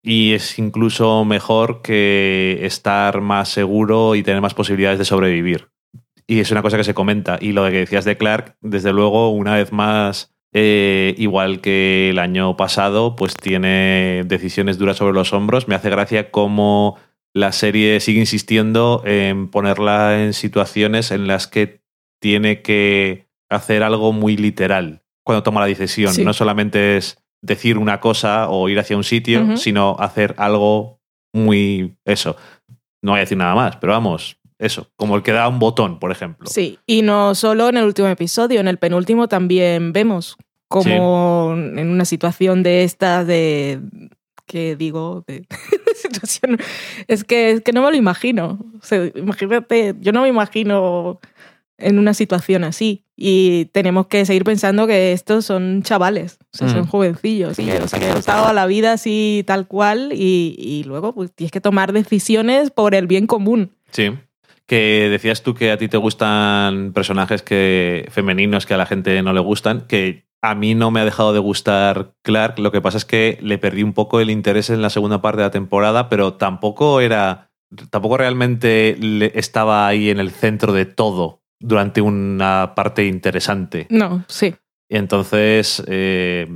[0.03, 5.67] Y es incluso mejor que estar más seguro y tener más posibilidades de sobrevivir.
[6.27, 7.37] Y es una cosa que se comenta.
[7.39, 12.09] Y lo de que decías de Clark, desde luego, una vez más, eh, igual que
[12.09, 15.67] el año pasado, pues tiene decisiones duras sobre los hombros.
[15.67, 16.97] Me hace gracia cómo
[17.33, 21.81] la serie sigue insistiendo en ponerla en situaciones en las que
[22.21, 26.13] tiene que hacer algo muy literal cuando toma la decisión.
[26.13, 26.23] Sí.
[26.23, 31.01] No solamente es decir una cosa o ir hacia un sitio, sino hacer algo
[31.33, 32.37] muy eso.
[33.01, 35.99] No voy a decir nada más, pero vamos, eso, como el que da un botón,
[35.99, 36.47] por ejemplo.
[36.49, 41.89] Sí, y no solo en el último episodio, en el penúltimo también vemos como en
[41.89, 43.79] una situación de esta de
[44.45, 45.45] que digo de
[45.95, 46.57] situación
[47.07, 48.59] es que es que no me lo imagino.
[48.81, 51.19] O sea, imagínate, yo no me imagino
[51.77, 56.69] en una situación así y tenemos que seguir pensando que estos son chavales, o sea,
[56.69, 56.87] son Mm.
[56.87, 60.83] jovencillos, y, o sea, que han estado a la vida así tal cual y, y
[60.85, 63.71] luego pues tienes que tomar decisiones por el bien común.
[63.91, 64.11] Sí.
[64.67, 69.21] Que decías tú que a ti te gustan personajes que femeninos que a la gente
[69.21, 72.81] no le gustan, que a mí no me ha dejado de gustar Clark, lo que
[72.81, 75.51] pasa es que le perdí un poco el interés en la segunda parte de la
[75.51, 77.51] temporada, pero tampoco era
[77.89, 78.95] tampoco realmente
[79.37, 83.87] estaba ahí en el centro de todo durante una parte interesante.
[83.89, 84.55] No, sí.
[84.87, 86.47] Entonces eh,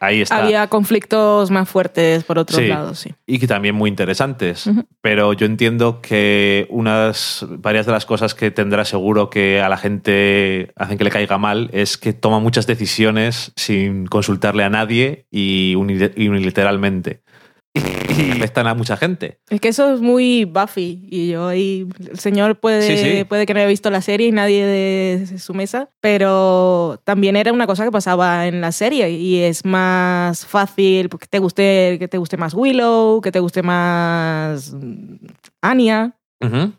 [0.00, 0.42] ahí está.
[0.42, 2.68] Había conflictos más fuertes por otros Sí.
[2.68, 3.14] lados, sí.
[3.26, 4.68] y que también muy interesantes.
[5.00, 9.76] Pero yo entiendo que unas varias de las cosas que tendrá seguro que a la
[9.76, 15.26] gente hacen que le caiga mal es que toma muchas decisiones sin consultarle a nadie
[15.30, 17.22] y unilateralmente.
[18.20, 19.38] Y afectan a mucha gente.
[19.48, 23.24] Es que eso es muy Buffy y yo ahí el señor puede, Sí, sí.
[23.24, 27.52] puede que no haya visto la serie y nadie de su mesa, pero también era
[27.52, 32.08] una cosa que pasaba en la serie y es más fácil que te guste que
[32.08, 34.74] te guste más Willow, que te guste más
[35.62, 36.16] Anya,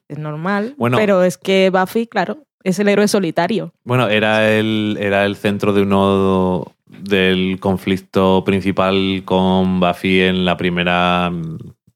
[0.08, 0.98] es normal, Bueno.
[0.98, 3.74] pero es que Buffy, claro, es el héroe solitario.
[3.84, 6.72] Bueno, era el, era el centro de uno
[7.04, 11.32] del conflicto principal con Buffy en la primera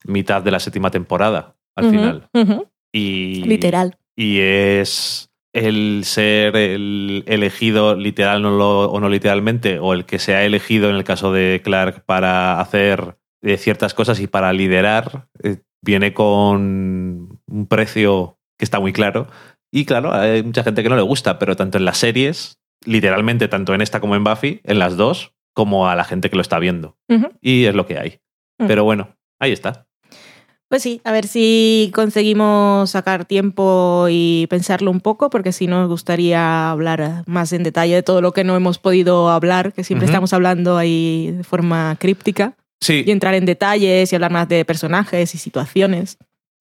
[0.06, 2.30] mitad de la séptima temporada, al final.
[2.94, 3.98] Y, Literal.
[4.16, 10.20] y es el ser el elegido literal no lo- o no literalmente, o el que
[10.20, 14.52] se ha elegido en el caso de Clark para hacer eh, ciertas cosas y para
[14.54, 19.28] liderar, eh, viene con un precio que está muy claro.
[19.72, 23.48] Y claro, hay mucha gente que no le gusta, pero tanto en las series, literalmente,
[23.48, 26.42] tanto en esta como en Buffy, en las dos, como a la gente que lo
[26.42, 26.98] está viendo.
[27.42, 28.20] Y es lo que hay.
[28.58, 29.88] Pero bueno, ahí está.
[30.68, 35.88] Pues sí, a ver si conseguimos sacar tiempo y pensarlo un poco, porque si nos
[35.88, 40.08] gustaría hablar más en detalle de todo lo que no hemos podido hablar, que siempre
[40.08, 44.66] estamos hablando ahí de forma críptica, Sí, y entrar en detalles y hablar más de
[44.66, 46.18] personajes y situaciones.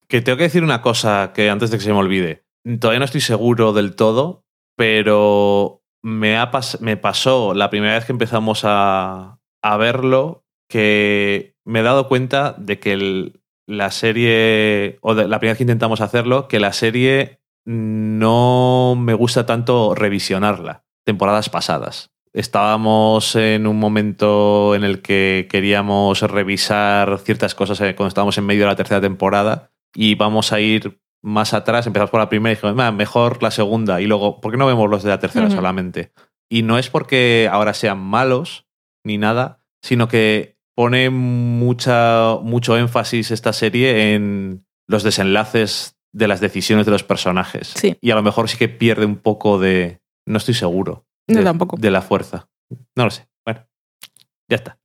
[0.08, 2.44] Que tengo que decir una cosa que antes de que se me olvide.
[2.80, 4.44] Todavía no estoy seguro del todo,
[4.76, 11.54] pero me, ha pas- me pasó la primera vez que empezamos a, a verlo que
[11.64, 13.32] me he dado cuenta de que
[13.66, 19.14] la serie, o de la primera vez que intentamos hacerlo, que la serie no me
[19.14, 22.10] gusta tanto revisionarla, temporadas pasadas.
[22.34, 28.44] Estábamos en un momento en el que queríamos revisar ciertas cosas eh, cuando estábamos en
[28.44, 31.86] medio de la tercera temporada y vamos a ir más atrás.
[31.86, 34.00] Empezamos por la primera y dijimos, "Ah, mejor la segunda.
[34.00, 36.12] Y luego, ¿por qué no vemos los de la tercera solamente?
[36.48, 38.66] Y no es porque ahora sean malos
[39.04, 46.40] ni nada, sino que pone mucha, mucho énfasis esta serie en, los desenlaces de las
[46.40, 47.72] decisiones de los personajes.
[47.74, 47.96] Sí.
[48.00, 50.00] Y a lo mejor sí que pierde un poco de.
[50.26, 51.06] No estoy seguro.
[51.26, 51.76] De, tampoco.
[51.78, 52.48] De la fuerza.
[52.94, 53.26] No lo sé.
[53.44, 53.66] Bueno,
[54.48, 54.78] ya está.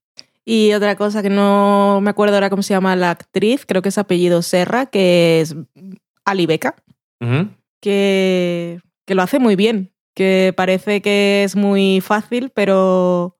[0.46, 3.90] Y otra cosa que no me acuerdo ahora cómo se llama la actriz, creo que
[3.90, 5.56] es apellido Serra, que es
[6.30, 6.75] Ali Beca,
[7.82, 13.38] que, que lo hace muy bien, que parece que es muy fácil, pero,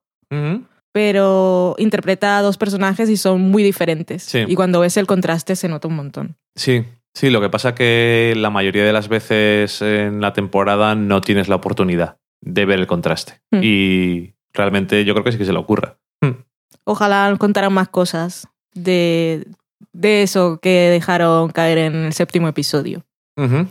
[0.92, 4.22] pero interpreta a dos personajes y son muy diferentes.
[4.22, 4.44] Sí.
[4.46, 6.36] Y cuando ves el contraste se nota un montón.
[6.54, 6.84] Sí,
[7.14, 11.48] sí, lo que pasa que la mayoría de las veces en la temporada no tienes
[11.48, 13.40] la oportunidad de ver el contraste.
[13.50, 13.60] Hmm.
[13.62, 15.98] Y realmente yo creo que sí que se le ocurra.
[16.20, 16.42] Hmm.
[16.84, 19.46] Ojalá contaran más cosas de,
[19.92, 23.04] de eso que dejaron caer en el séptimo episodio,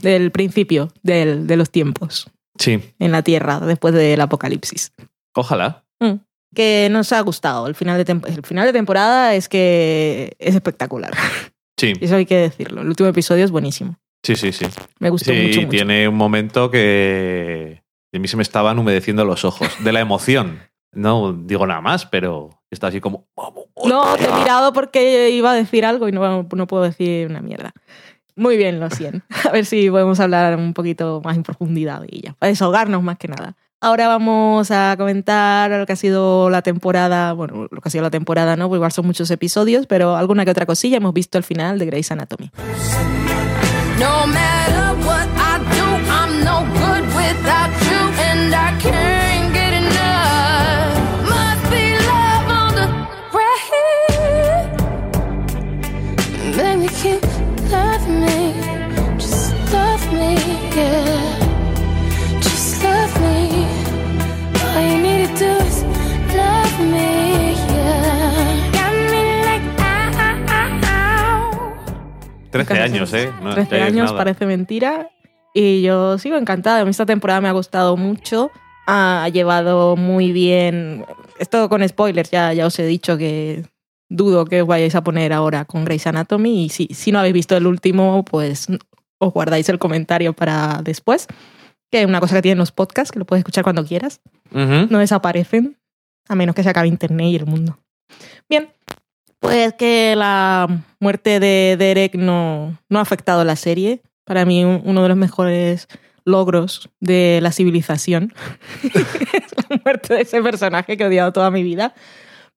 [0.01, 4.91] del principio del- de los tiempos Sí, en la Tierra después del apocalipsis.
[5.35, 5.83] ojalá.
[5.99, 6.15] Mm.
[6.55, 7.67] Que nos ha gustado.
[7.67, 11.11] El final, de el final de temporada es que es espectacular.
[11.77, 12.81] Sí, Eso hay que decirlo.
[12.81, 13.95] El último episodio es buenísimo.
[14.25, 14.65] sí, sí, sí.
[14.99, 15.69] Me gustó Sí, mucho, mucho.
[15.69, 17.83] tiene un momento que
[18.13, 20.59] a mí se me estaban humedeciendo los ojos de la emoción.
[20.91, 23.25] No digo nada más, pero está así como...
[23.85, 27.41] No, te he mirado porque iba a decir algo y no, no puedo decir una
[27.41, 27.71] mierda.
[28.35, 29.25] Muy bien, lo siento.
[29.49, 32.33] A ver si podemos hablar un poquito más en profundidad y ya.
[32.33, 33.55] Para desahogarnos más que nada.
[33.81, 38.03] Ahora vamos a comentar lo que ha sido la temporada, bueno, lo que ha sido
[38.03, 38.67] la temporada, ¿no?
[38.67, 41.85] Porque igual son muchos episodios, pero alguna que otra cosilla hemos visto al final de
[41.85, 42.51] Grey's Anatomy.
[43.97, 44.27] No
[72.69, 73.31] 13 Nunca años, ¿eh?
[73.41, 75.09] No, 13 ya es años parece mentira.
[75.53, 76.87] Y yo sigo encantada.
[76.89, 78.51] Esta temporada me ha gustado mucho.
[78.87, 81.05] Ha llevado muy bien.
[81.39, 83.65] Esto con spoilers, ya, ya os he dicho que
[84.09, 86.65] dudo que os vayáis a poner ahora con Grey's Anatomy.
[86.65, 88.67] Y si, si no habéis visto el último, pues
[89.19, 91.27] os guardáis el comentario para después.
[91.91, 94.21] Que es una cosa que tienen los podcasts, que lo puedes escuchar cuando quieras.
[94.51, 94.87] Ujú.
[94.89, 95.77] No desaparecen,
[96.27, 97.79] a menos que se acabe Internet y el mundo.
[98.47, 98.69] Bien,
[99.39, 100.67] pues que la
[100.99, 104.01] muerte de Derek no, no ha afectado la serie.
[104.25, 105.87] Para mí, un- uno de los mejores
[106.25, 108.33] logros de la civilización
[108.83, 111.93] es la muerte de ese personaje que he odiado toda mi vida,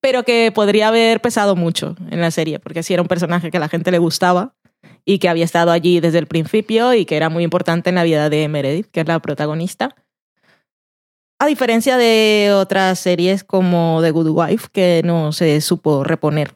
[0.00, 3.56] pero que podría haber pesado mucho en la serie, porque sí era un personaje que
[3.56, 4.54] a la gente le gustaba
[5.04, 8.02] y que había estado allí desde el principio y que era muy importante en la
[8.04, 9.94] vida de Meredith, que es la protagonista.
[11.40, 16.52] A diferencia de otras series como The Good Wife, que no se supo reponer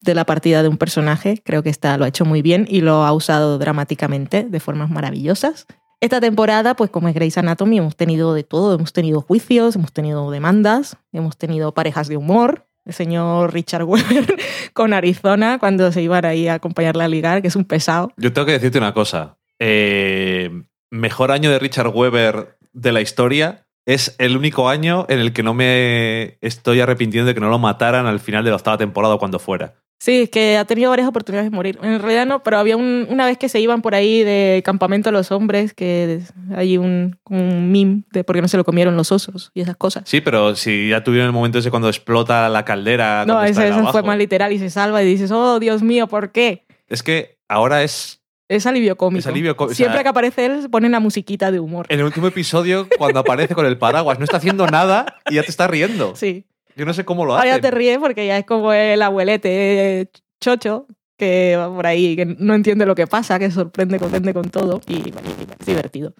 [0.00, 2.80] de la partida de un personaje, creo que esta lo ha hecho muy bien y
[2.80, 5.66] lo ha usado dramáticamente de formas maravillosas.
[6.00, 9.92] Esta temporada, pues como es Grey's Anatomy, hemos tenido de todo, hemos tenido juicios, hemos
[9.92, 14.34] tenido demandas, hemos tenido parejas de humor, el señor Richard Weber
[14.72, 18.12] con Arizona cuando se iban ahí a acompañarla a ligar, que es un pesado.
[18.16, 19.36] Yo tengo que decirte una cosa.
[19.58, 20.50] Eh,
[20.90, 25.42] mejor año de Richard Weber de la historia es el único año en el que
[25.42, 29.14] no me estoy arrepintiendo de que no lo mataran al final de la octava temporada
[29.14, 29.74] o cuando fuera.
[30.02, 31.78] Sí, es que ha tenido varias oportunidades de morir.
[31.82, 35.10] En realidad no, pero había un- una vez que se iban por ahí de campamento
[35.12, 36.20] los hombres, que
[36.56, 40.04] hay un, meme de por qué no se lo comieron los osos y esas cosas.
[40.06, 43.24] Sí, pero si ya tuvieron el momento ese cuando explota la caldera.
[43.26, 46.32] no, ese, ese fue más literal y se salva y dices, oh, Dios mío, ¿por
[46.32, 46.64] qué?
[46.88, 48.19] Es que ahora es
[48.50, 49.20] Es alivio cómico.
[49.20, 51.86] Es alivio có- o sea- Siempre que aparece él, ponen la musiquita de humor.
[51.88, 54.18] en el último episodio cuando aparece con el paraguas.
[54.18, 56.16] No está haciendo nada y ya te está riendo.
[56.16, 56.44] Sí.
[56.74, 57.62] Yo no sé cómo lo Ahora ya hace.
[57.62, 60.86] te ríes porque ya es como el abuelete chocho
[61.18, 64.80] que va por ahí, que no entiende lo que pasa, que sorprende, sorprende con todo
[64.88, 65.14] y, y
[65.60, 66.14] es divertido.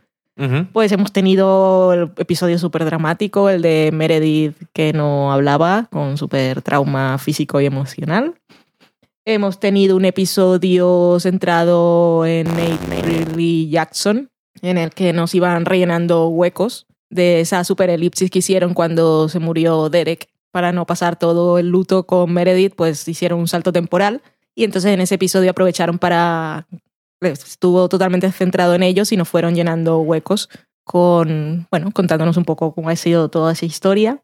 [0.72, 6.62] Pues hemos tenido el episodio súper dramático, el de Meredith que no hablaba, con súper
[6.62, 8.34] trauma físico y emocional.
[9.26, 14.30] Hemos tenido un episodio centrado en Nate Jackson,
[14.62, 19.38] en el que nos iban rellenando huecos de esa super elipsis que hicieron cuando se
[19.38, 20.28] murió Derek.
[20.52, 24.22] Para no pasar todo el luto con Meredith, pues hicieron un salto temporal.
[24.54, 26.66] Y entonces en ese episodio aprovecharon para
[27.20, 30.48] estuvo totalmente centrado en ellos y nos fueron llenando huecos
[30.84, 34.22] con, bueno, contándonos un poco cómo ha sido toda esa historia,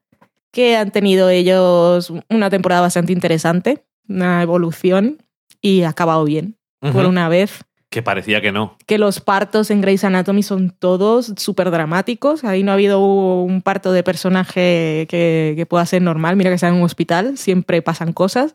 [0.53, 5.22] que han tenido ellos una temporada bastante interesante, una evolución
[5.61, 7.09] y ha acabado bien, por Ujú.
[7.09, 7.64] una vez.
[7.88, 8.76] Que parecía que no.
[8.86, 12.44] Que los partos en Grey's Anatomy son todos súper dramáticos.
[12.44, 16.36] Ahí no ha habido un parto de personaje que, que pueda ser normal.
[16.36, 18.54] Mira que está en un hospital, siempre pasan cosas.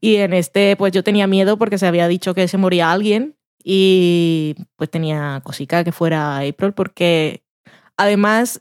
[0.00, 3.34] Y en este, pues yo tenía miedo porque se había dicho que se moría alguien
[3.62, 7.42] Y pues tenía cosica que fuera April porque
[7.96, 8.60] además,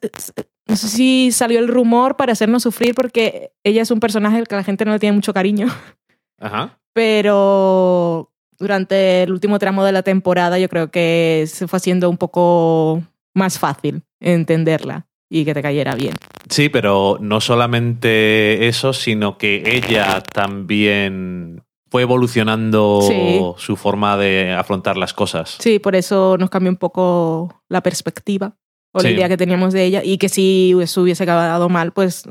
[0.67, 4.47] no sé si salió el rumor para hacernos sufrir porque ella es un personaje al
[4.47, 5.67] que la gente no le tiene mucho cariño,
[6.39, 6.79] Ajá.
[6.93, 12.17] pero durante el último tramo de la temporada yo creo que se fue haciendo un
[12.17, 13.03] poco
[13.35, 16.13] más fácil entenderla y que te cayera bien.
[16.49, 23.41] Sí, pero no solamente eso, sino que ella también fue evolucionando Sí.
[23.57, 25.57] su forma de afrontar las cosas.
[25.59, 28.55] Sí, por eso nos cambió un poco la perspectiva
[28.93, 32.23] o la idea que teníamos de ella y que si eso hubiese acabado mal, pues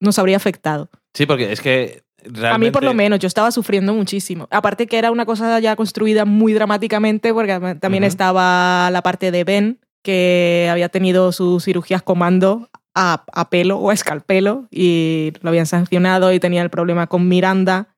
[0.00, 0.88] nos habría afectado.
[1.12, 2.54] Sí, porque es que realmente...
[2.54, 4.48] A mí por lo menos, yo estaba sufriendo muchísimo.
[4.50, 9.44] Aparte que era una cosa ya construida muy dramáticamente porque también estaba la parte de
[9.44, 15.48] Ben que había tenido sus cirugías comando a, a pelo o a escalpelo y lo
[15.48, 17.88] habían sancionado y tenía el problema con Miranda.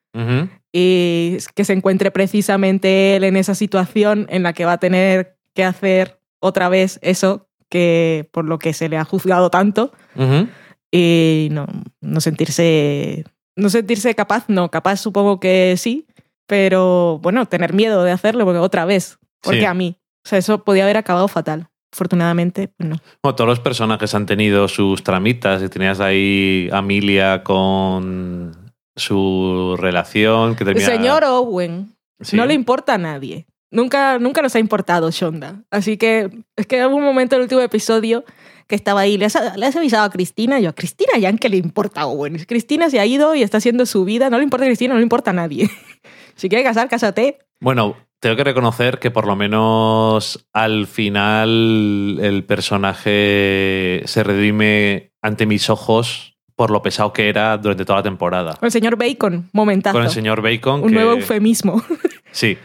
[0.72, 5.36] Y que se encuentre precisamente él en esa situación en la que va a tener
[5.52, 9.92] que hacer otra vez eso que por lo que se le ha juzgado tanto.
[10.90, 11.66] Y no,
[12.00, 13.24] no sentirse
[13.56, 16.06] no sentirse capaz, no, capaz supongo que sí,
[16.46, 19.64] pero bueno, tener miedo de hacerlo porque otra vez, porque Sí.
[19.64, 21.68] a mí, o sea, eso podía haber acabado fatal.
[21.92, 22.96] Afortunadamente, no.
[23.22, 29.76] Bueno, todos los personajes han tenido sus tramitas y tenías ahí a Amelia con su
[29.78, 30.86] relación que El termina...
[30.86, 32.36] señor Owen Sí.
[32.36, 33.46] no le importa a nadie.
[33.70, 35.62] Nunca, nunca nos ha importado Shonda.
[35.70, 38.24] Así que es que hubo un momento en el último episodio
[38.66, 39.18] que estaba ahí.
[39.18, 40.60] ¿Le has, le has avisado a Cristina?
[40.60, 42.44] Yo, a Cristina ya que le importa Owen.
[42.46, 44.30] Cristina se ha ido y está haciendo su vida.
[44.30, 45.68] No le importa a Cristina, no le importa a nadie.
[46.36, 47.38] si quieres casar, cásate.
[47.60, 55.46] Bueno, tengo que reconocer que por lo menos al final el personaje se redime ante
[55.46, 58.54] mis ojos por lo pesado que era durante toda la temporada.
[58.54, 59.94] Con el señor Bacon, momentazo.
[59.94, 61.82] Con el señor Bacon, Un que, nuevo eufemismo.
[62.32, 62.56] sí,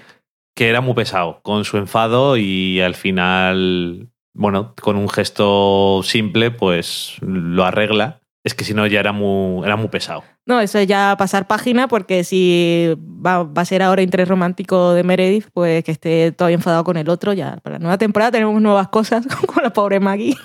[0.55, 6.51] que era muy pesado con su enfado y al final, bueno, con un gesto simple,
[6.51, 8.19] pues lo arregla.
[8.43, 10.23] Es que si no ya era muy, era muy pesado.
[10.47, 14.93] No, eso es ya pasar página porque si va, va a ser ahora interés romántico
[14.93, 17.33] de Meredith, pues que esté todavía enfadado con el otro.
[17.33, 20.35] Ya para la nueva temporada tenemos nuevas cosas con la pobre Maggie.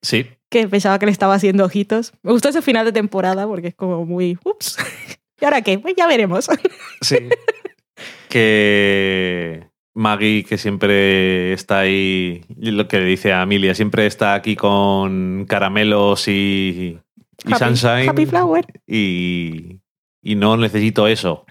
[0.00, 2.12] Sí, que pensaba que le estaba haciendo ojitos.
[2.22, 4.78] Me gustó ese final de temporada porque es como muy, ups.
[5.40, 5.78] ¿Y ahora qué?
[5.78, 6.48] Pues ya veremos.
[7.00, 7.18] Sí.
[8.34, 14.56] que Maggie, que siempre está ahí, lo que le dice a Amelia, siempre está aquí
[14.56, 16.98] con caramelos y,
[17.46, 18.08] y Happy- sunshine.
[18.08, 18.66] Happy Flower.
[18.86, 19.78] Y,
[20.22, 21.46] y no necesito eso.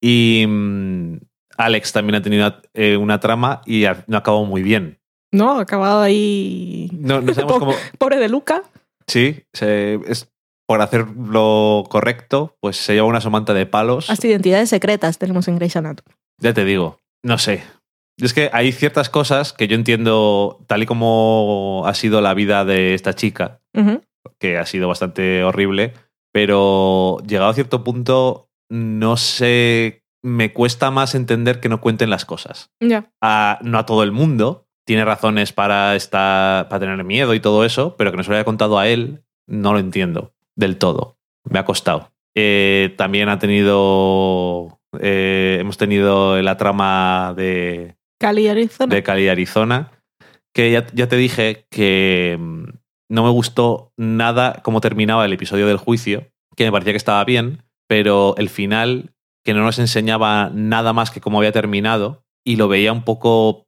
[0.00, 1.18] Y mm,
[1.58, 4.98] Alex también ha tenido eh, una trama y ha- no acabó muy bien.
[5.32, 6.88] No, acabado ahí.
[6.92, 7.74] No, no sabemos cómo.
[7.98, 8.62] Pobre de Luca.
[9.06, 10.28] Sí, se- es,
[10.66, 14.10] por hacer lo correcto, pues se lleva una somanta de palos.
[14.10, 16.14] Hasta identidades secretas tenemos en Grey's Anatomy.
[16.40, 17.62] Ya te digo, no sé.
[18.18, 22.64] Es que hay ciertas cosas que yo entiendo, tal y como ha sido la vida
[22.64, 23.60] de esta chica,
[24.38, 25.92] que ha sido bastante horrible,
[26.32, 32.24] pero llegado a cierto punto, no sé, me cuesta más entender que no cuenten las
[32.24, 32.70] cosas.
[32.80, 33.10] Ya.
[33.22, 37.64] A- no a todo el mundo, tiene razones para, estar, para tener miedo y todo
[37.64, 41.18] eso, pero que no se lo haya contado a él, no lo entiendo del todo.
[41.48, 42.10] Me ha costado.
[42.34, 44.80] Eh, también ha tenido.
[45.00, 48.94] eh, hemos tenido la trama de, Cali, Arizona.
[48.94, 49.92] de Cali, Arizona,
[50.54, 52.64] que ya, ya te dije que mm,
[53.10, 56.26] no me gustó nada cómo terminaba el episodio del juicio,
[56.56, 59.12] que me parecía que estaba bien, pero el final,
[59.44, 63.65] que no nos enseñaba nada más que cómo había terminado, y lo veía un poco,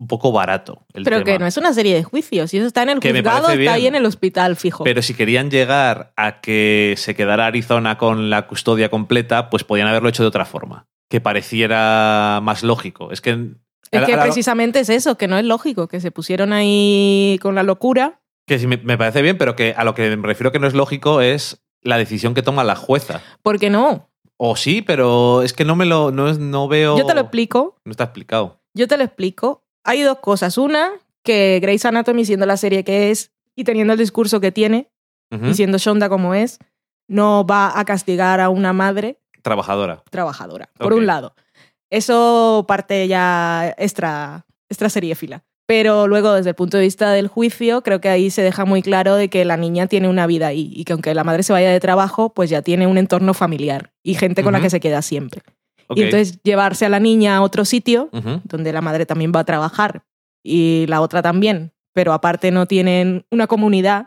[0.00, 0.86] un poco barato.
[0.94, 1.24] El Pero tema.
[1.24, 2.50] que no es una serie de juicios.
[2.50, 4.84] Si eso está en el Que juzgado, está ahí en el hospital, fijo.
[4.84, 9.88] Pero si querían llegar a que se quedara Arizona con la custodia completa, pues podían
[9.88, 10.86] haberlo hecho de otra forma.
[11.10, 13.10] Que pareciera más lógico.
[13.12, 13.30] Es que.
[13.90, 17.54] es que la- precisamente es eso, que no es lógico, que se pusieron ahí con
[17.54, 18.20] la locura.
[18.46, 20.66] Que sí, me, me parece bien, pero que a lo que me refiero que no
[20.66, 23.20] es lógico es la decisión que toma la jueza.
[23.42, 24.08] Porque no.
[24.36, 26.10] O sí, pero es que no me lo.
[26.12, 26.96] No, no veo.
[26.96, 27.76] Yo te lo explico.
[27.84, 28.60] No está explicado.
[28.74, 29.64] Yo te lo explico.
[29.88, 30.58] Hay dos cosas.
[30.58, 30.90] Una,
[31.22, 34.90] que Grey's Anatomy, siendo la serie que es y teniendo el discurso que tiene,
[35.30, 36.58] y siendo Shonda como es,
[37.06, 40.02] no va a castigar a una madre Trabajadora.
[40.10, 41.34] trabajadora, por un lado.
[41.88, 45.44] Eso parte ya extra, extra seriéfila.
[45.66, 48.82] Pero luego, desde el punto de vista del juicio, creo que ahí se deja muy
[48.82, 51.54] claro de que la niña tiene una vida ahí y que aunque la madre se
[51.54, 54.80] vaya de trabajo, pues ya tiene un entorno familiar y gente con la que se
[54.80, 55.42] queda siempre.
[55.94, 58.10] Y entonces llevarse a la niña a otro sitio
[58.44, 60.02] donde la madre también va a trabajar
[60.44, 64.06] y la otra también, pero aparte no tienen una comunidad,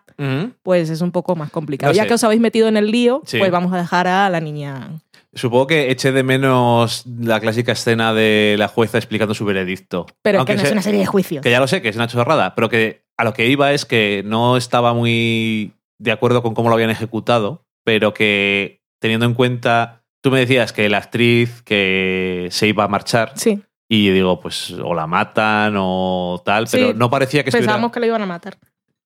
[0.64, 1.92] pues es un poco más complicado.
[1.92, 2.08] No ya sé.
[2.08, 3.40] que os habéis metido en el lío, Sí.
[3.40, 4.90] pues vamos a dejar a la niña.
[5.34, 10.06] Supongo que eché de menos la clásica escena de la jueza explicando su veredicto.
[10.22, 11.42] Pero Aunque que no es una serie de juicios.
[11.42, 13.86] Que ya lo sé, que es una chorrada, pero que a lo que iba es
[13.86, 19.34] que no estaba muy de acuerdo con cómo lo habían ejecutado, pero que teniendo en
[19.34, 24.40] cuenta, tú me decías que la actriz que se iba a marchar Sí, y digo,
[24.40, 28.06] pues o la matan o tal, pero Sí, no parecía que estuviera, pensábamos que lo
[28.06, 28.58] iban a matar.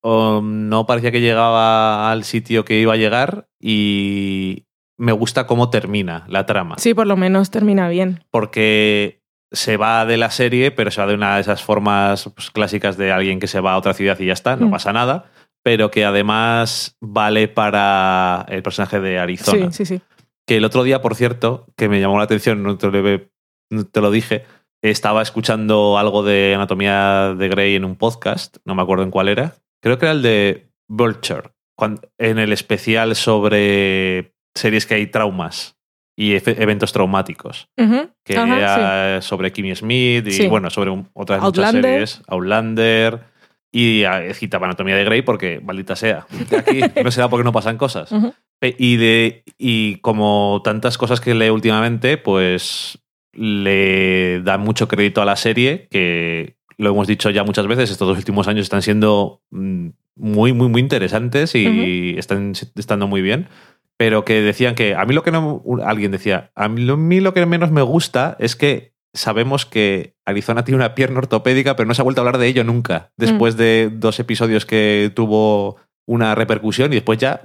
[0.02, 4.64] o no parecía que llegaba al sitio que iba a llegar y
[4.98, 8.24] me gusta cómo termina la trama Sí, por lo menos termina bien.
[8.30, 9.20] porque
[9.52, 12.96] se va de la serie, pero se va de una de esas formas pues, clásicas
[12.96, 14.70] de alguien que se va a otra ciudad y ya está, no Mm.
[14.72, 15.26] pasa nada,
[15.62, 19.70] pero que además vale para el personaje de Arizona.
[19.72, 20.02] Sí, sí, sí.
[20.46, 23.20] Que el otro día, por cierto, que me llamó la atención, no te lo,
[23.70, 24.44] no te lo dije,
[24.82, 29.28] estaba escuchando algo de Anatomía de Grey en un podcast, no me acuerdo en cuál
[29.28, 35.06] era, creo que era el de Vulture, cuan- en el especial sobre series que hay
[35.08, 35.76] traumas
[36.18, 38.08] y eventos traumáticos Ujú.
[38.24, 40.46] que Ajá, era sobre Kimmy Smith y Sí.
[40.46, 41.82] bueno, sobre un- otras muchas Outlander.
[41.92, 43.20] series, Outlander
[43.72, 46.26] y eh, citaba Anatomía de Grey porque maldita sea.
[46.56, 48.12] Aquí no será porque no pasan cosas.
[48.12, 48.30] Ujú.
[48.30, 52.98] Pe- Y, de, y como tantas cosas que lee últimamente, pues
[53.32, 58.08] le da mucho crédito a la serie, que lo hemos dicho ya muchas veces, estos
[58.08, 63.48] dos últimos años están siendo mm, muy, muy, muy interesantes y están estando muy bien.
[63.98, 65.62] Pero que decían que a mí lo que no.
[65.84, 70.14] Alguien decía, a mí a mí lo que menos me gusta es que sabemos que
[70.26, 73.10] Arizona tiene una pierna ortopédica, pero no se ha vuelto a hablar de ello nunca.
[73.16, 77.40] Después de dos episodios que tuvo una repercusión y después ya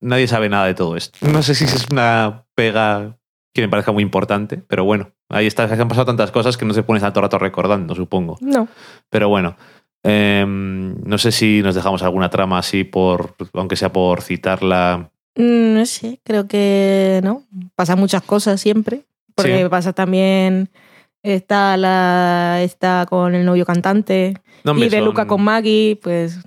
[0.00, 1.18] nadie sabe nada de todo esto.
[1.26, 3.16] No sé si es una pega
[3.54, 5.64] que me parezca muy importante, pero bueno, ahí está.
[5.64, 8.38] Han pasado tantas cosas que no se pone tanto rato recordando, supongo.
[8.40, 8.68] No.
[9.10, 9.56] Pero bueno,
[10.04, 15.10] em, no sé si nos dejamos alguna trama así, por aunque sea por citarla.
[15.36, 17.42] Mm, No sé, creo que no.
[17.76, 19.04] Pasan muchas cosas siempre.
[19.34, 19.68] Porque Sí.
[19.68, 20.68] pasa también.
[21.22, 24.34] Está la está con el novio cantante.
[24.64, 26.38] No, y de son- Luca con Maggie, pues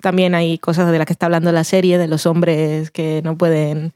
[0.00, 3.36] también hay cosas de las que está hablando la serie, de los hombres que no
[3.36, 3.92] pueden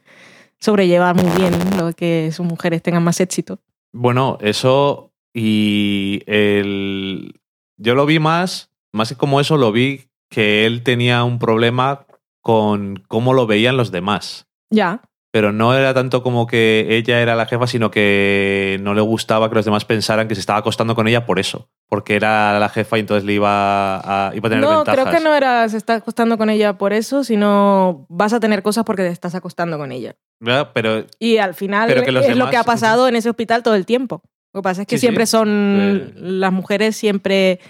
[0.59, 3.59] sobrellevar muy bien lo que sus mujeres tengan más éxito.
[3.93, 7.41] Bueno, eso y el...
[7.78, 12.07] Yo lo vi más, más que como eso, lo vi que él tenía un problema
[12.41, 14.47] con cómo lo veían los demás.
[14.70, 15.03] Ya.
[15.37, 19.51] Pero no era tanto como que ella era la jefa, sino que no le gustaba
[19.51, 21.68] que los demás pensaran que se estaba acostando con ella por eso.
[21.91, 25.05] Porque era la jefa y entonces le iba a, iba a tener No, ventajas.
[25.05, 28.62] creo que no era se está acostando con ella por eso, sino vas a tener
[28.62, 30.16] cosas porque te estás acostando con ella.
[30.41, 30.70] ¿Verdad?
[30.72, 33.62] Pero Y al final Pero que los es lo que ha pasado en ese hospital
[33.62, 34.22] todo el tiempo.
[34.55, 35.07] Lo que pasa es que Sí, sí.
[35.09, 36.12] siempre son Eh.
[36.16, 37.61] las mujeres siempre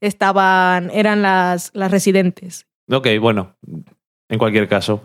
[0.00, 2.66] estaban eran las, las residentes.
[2.90, 3.54] Ok, bueno,
[4.28, 5.04] en cualquier caso.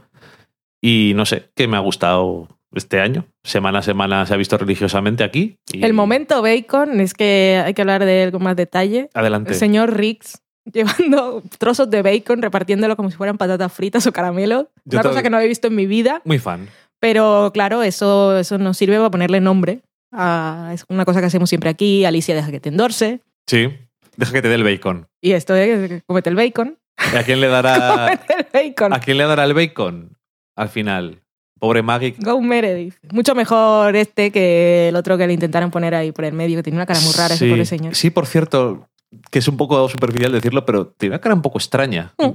[0.82, 3.26] Y no sé, que me ha gustado este año.
[3.44, 5.58] Semana a semana se ha visto religiosamente aquí.
[5.72, 9.10] y- El momento Bacon es que hay que hablar de él con más detalle.
[9.14, 9.54] Adelante.
[9.54, 10.42] El señor Riggs
[10.74, 14.66] llevando trozos de bacon, repartiéndolo como si fueran patatas fritas o caramelos.
[14.86, 16.22] Yo Una cosa que no había visto en mi vida.
[16.26, 16.68] Muy fan.
[17.00, 19.82] Pero claro, eso, eso nos sirve para ponerle nombre.
[20.14, 22.06] a- es una cosa que hacemos siempre aquí.
[22.06, 23.22] Alicia deja que te endorse.
[23.48, 23.70] Sí.
[24.16, 25.08] Deja que te dé el bacon.
[25.22, 26.78] Y esto es comete el bacon.
[26.98, 28.94] ¿A quién le dará, el bacon.
[28.94, 30.17] ¿a quién le dará el bacon?
[30.58, 31.22] Al final.
[31.60, 32.16] Pobre Maggie.
[32.20, 32.96] Go Meredith.
[33.12, 36.64] Mucho mejor este que el otro que le intentaron poner ahí por el medio, que
[36.64, 37.96] tiene una cara muy rara ese sí, pobre señor.
[37.96, 38.90] Sí, por cierto,
[39.32, 42.14] que es un poco superficial decirlo, pero tiene una cara un poco extraña.
[42.18, 42.32] Mm.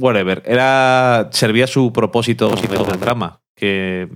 [0.00, 0.42] Whatever.
[0.44, 3.40] Era, servía su propósito de trama.
[3.54, 4.08] Que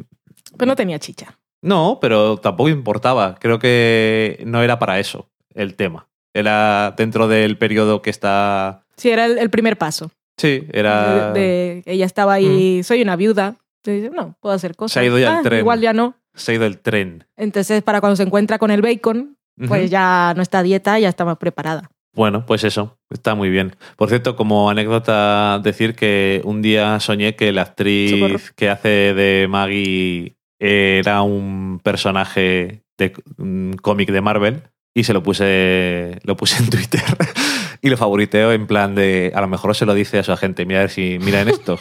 [0.57, 1.39] Pero no tenía chicha.
[1.63, 3.37] No, pero tampoco importaba.
[3.37, 6.09] Creo que no era para eso el tema.
[6.35, 8.85] Era dentro del periodo que está.
[8.97, 10.11] Sí, era el, el primer paso.
[10.37, 11.33] Sí, era.
[11.33, 13.57] De, de- ella estaba ahí, soy una viuda.
[13.85, 14.95] Dice, no, puedo hacer cosas.
[14.95, 15.59] Se ha ido ya el Ah, tren.
[15.61, 16.15] Igual ya no.
[16.35, 17.27] Se ha ido el tren.
[17.37, 19.37] Entonces, para cuando se encuentra con el bacon,
[19.69, 21.91] pues ya no está a dieta, ya está más preparada.
[22.15, 22.99] Bueno, pues eso.
[23.11, 23.75] Está muy bien.
[23.97, 28.39] Por cierto, como anécdota, decir que un día soñé que la actriz Socorro.
[28.55, 34.63] que hace de Maggie era un personaje de un cómic de Marvel
[34.95, 37.03] y se lo puse, lo puse en Twitter
[37.83, 40.67] y lo favoriteo en plan de a lo mejor se lo dice a su agente,
[40.67, 41.79] mira a ver si miren esto,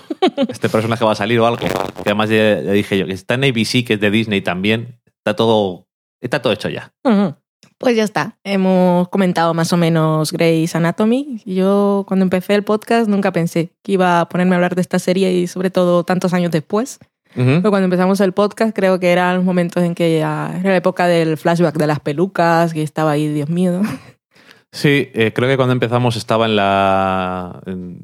[0.50, 1.68] este personaje va a salir o algo.
[2.04, 5.36] Que además ya, dije yo, que está en ABC, que es de Disney también, está
[5.36, 5.88] todo,
[6.22, 6.94] está todo hecho ya.
[7.78, 8.38] Pues ya está.
[8.44, 11.42] Hemos comentado más o menos Grey's Anatomy.
[11.46, 15.00] Yo cuando empecé el podcast nunca pensé que iba a ponerme a hablar de esta
[15.00, 17.00] serie y sobre todo tantos años después.
[17.34, 20.76] Pero cuando empezamos el podcast creo que eran los momentos en que ya era la
[20.76, 23.82] época del flashback de las pelucas, que estaba ahí, Dios mío.
[24.74, 28.00] Sí, eh, creo que cuando empezamos estaba en la en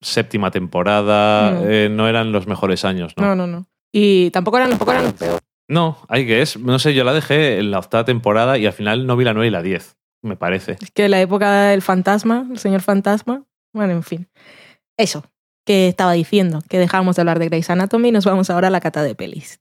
[0.00, 1.60] séptima temporada.
[1.64, 3.26] Eh, no eran los mejores años, ¿no?
[3.26, 3.66] No, no, no.
[3.92, 5.40] Y tampoco eran, tampoco eran los peores.
[5.68, 6.58] No, hay que es.
[6.58, 9.34] No sé, yo la dejé en la octava temporada y al final no vi la
[9.34, 10.76] 9 y la 10, me parece.
[10.80, 13.44] Es que la época del fantasma, el señor fantasma.
[13.72, 14.28] Bueno, en fin.
[14.96, 15.24] Eso,
[15.66, 18.70] que estaba diciendo, que dejamos de hablar de Grey's Anatomy y nos vamos ahora a
[18.70, 19.60] la cata de pelis.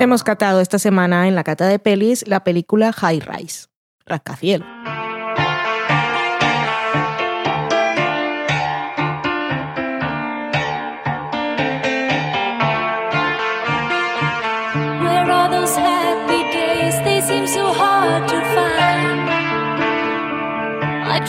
[0.00, 3.66] Hemos catado esta semana en la cata de pelis la película High Rise,
[4.06, 4.64] Rascacielo.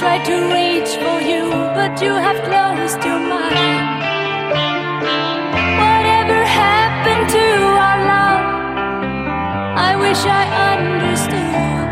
[0.01, 1.43] Tried to reach for you,
[1.77, 3.85] but you have closed your mind.
[5.81, 7.45] Whatever happened to
[7.85, 8.45] our love?
[9.89, 11.89] I wish I understood.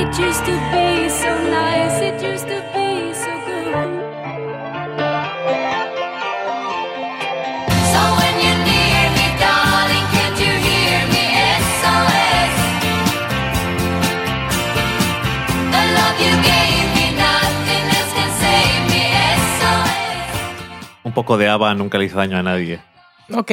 [0.00, 2.75] It used to be so nice, it used to be
[21.16, 22.78] poco de Ava nunca le hizo daño a nadie.
[23.32, 23.50] Ok,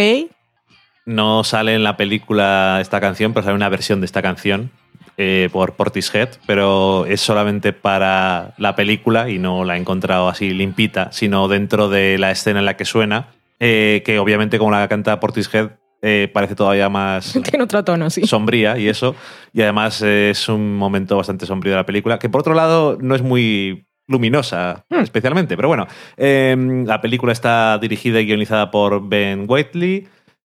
[1.06, 4.70] No sale en la película esta canción, pero sale una versión de esta canción
[5.18, 10.50] eh, por Portishead, pero es solamente para la película y no la he encontrado así
[10.54, 13.28] limpita, sino dentro de la escena en la que suena,
[13.62, 18.28] eh, que obviamente como la canta Portishead eh, parece todavía más tiene otro tono, sí.
[18.28, 19.16] sombría y eso,
[19.54, 23.16] y además es un momento bastante sombrío de la película, que por otro lado no
[23.16, 25.00] es muy luminosa Hmm.
[25.00, 25.88] especialmente, pero bueno,
[26.18, 26.56] eh,
[26.86, 30.08] la película está dirigida y guionizada por Ben Waitley,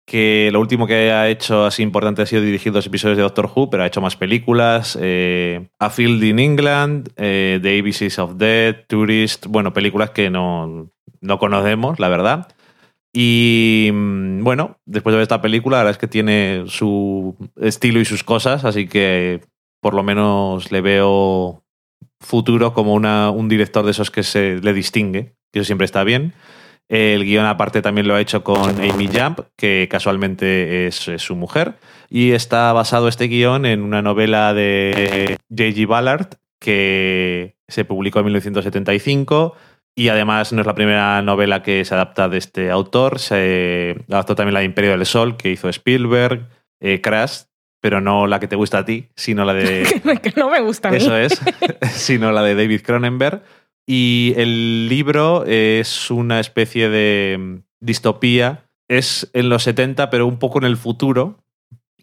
[0.05, 3.49] que lo último que ha hecho así importante ha sido dirigir dos episodios de Doctor
[3.53, 8.35] Who, pero ha hecho más películas, eh, A Field in England, eh, The ABCs of
[8.35, 10.89] Death, Tourist, bueno, películas que no,
[11.21, 12.47] no conocemos, la verdad.
[13.13, 17.99] Y mm, bueno, después de ver esta película, la verdad es que tiene su estilo
[17.99, 19.41] y sus cosas, así que
[19.81, 21.60] por lo menos le veo
[22.21, 26.33] futuro como un director de esos que se le distingue, que eso siempre está bien.
[26.87, 31.35] El guion aparte también lo ha hecho con Amy Jump, que casualmente es, es su
[31.35, 31.75] mujer,
[32.09, 35.87] y está basado este guion en una novela de J.G.
[35.87, 36.27] Ballard
[36.59, 39.55] que se publicó en 1975
[39.95, 43.19] y además no es la primera novela que se adapta de este autor.
[43.19, 46.47] Se adaptó también la de Imperio del Sol, que hizo Spielberg,
[46.79, 47.43] eh, Crash,
[47.81, 49.83] pero no la que te gusta a ti, sino la de...
[50.21, 50.97] que no me gusta a mí.
[50.97, 51.41] Eso es,
[51.91, 53.43] sino la de David Cronenberg.
[53.87, 58.65] Y el libro es una especie de mm, distopía.
[58.87, 61.39] Es en los 70, pero un poco en el futuro.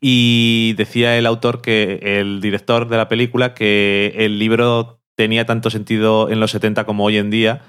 [0.00, 5.70] Y decía el autor que el director de la película que el libro tenía tanto
[5.70, 7.62] sentido en los 70 como hoy en día.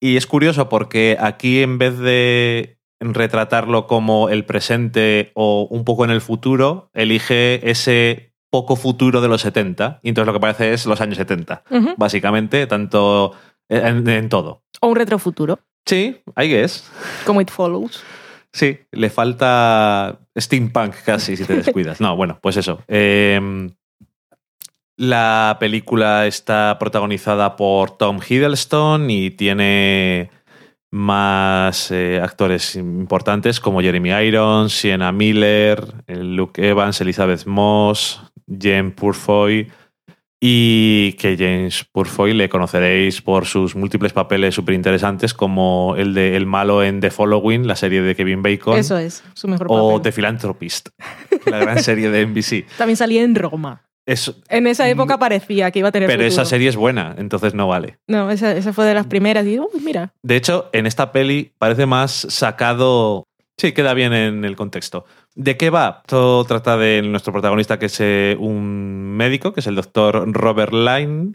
[0.00, 6.04] Y es curioso porque aquí en vez de retratarlo como el presente o un poco
[6.04, 10.00] en el futuro, elige ese poco futuro de los 70.
[10.02, 11.94] Y entonces lo que parece es los años 70, Ujú.
[11.96, 13.32] básicamente, tanto
[13.68, 14.62] en, en todo.
[14.80, 16.90] O un retrofuturo, Sí, ahí es.
[17.24, 18.02] como It Follows.
[18.52, 22.00] Sí, le falta steampunk casi si te descuidas.
[22.00, 22.82] No, bueno, pues eso.
[22.88, 23.68] Eh,
[24.96, 30.30] la película está protagonizada por Tom Hiddleston y tiene
[30.90, 38.94] más eh, actores importantes como Jeremy Irons, Sienna Miller, eh, Luke Evans, Elizabeth Moss, James
[38.94, 39.70] Purfoy
[40.40, 46.36] y que James Purfoy le conoceréis por sus múltiples papeles súper interesantes como el de
[46.36, 49.88] El malo en The Following, la serie de Kevin Bacon, Eso es, su mejor o
[49.88, 50.02] papel.
[50.02, 50.90] The Philanthropist,
[51.46, 52.66] la gran serie de NBC.
[52.76, 53.87] También salía en Roma.
[54.08, 57.52] Es- En esa época parecía que iba a tener pero esa serie es buena, entonces
[57.52, 57.98] no vale.
[58.08, 59.44] No, esa, esa fue de las primeras.
[59.46, 63.24] Y, uy, mira, De hecho, en esta peli parece más sacado.
[63.58, 65.04] Sí, queda bien en el contexto.
[65.34, 65.98] ¿De qué va?
[66.06, 70.72] Esto trata de nuestro protagonista, que es eh, un médico, que es el doctor Robert
[70.72, 71.34] Line,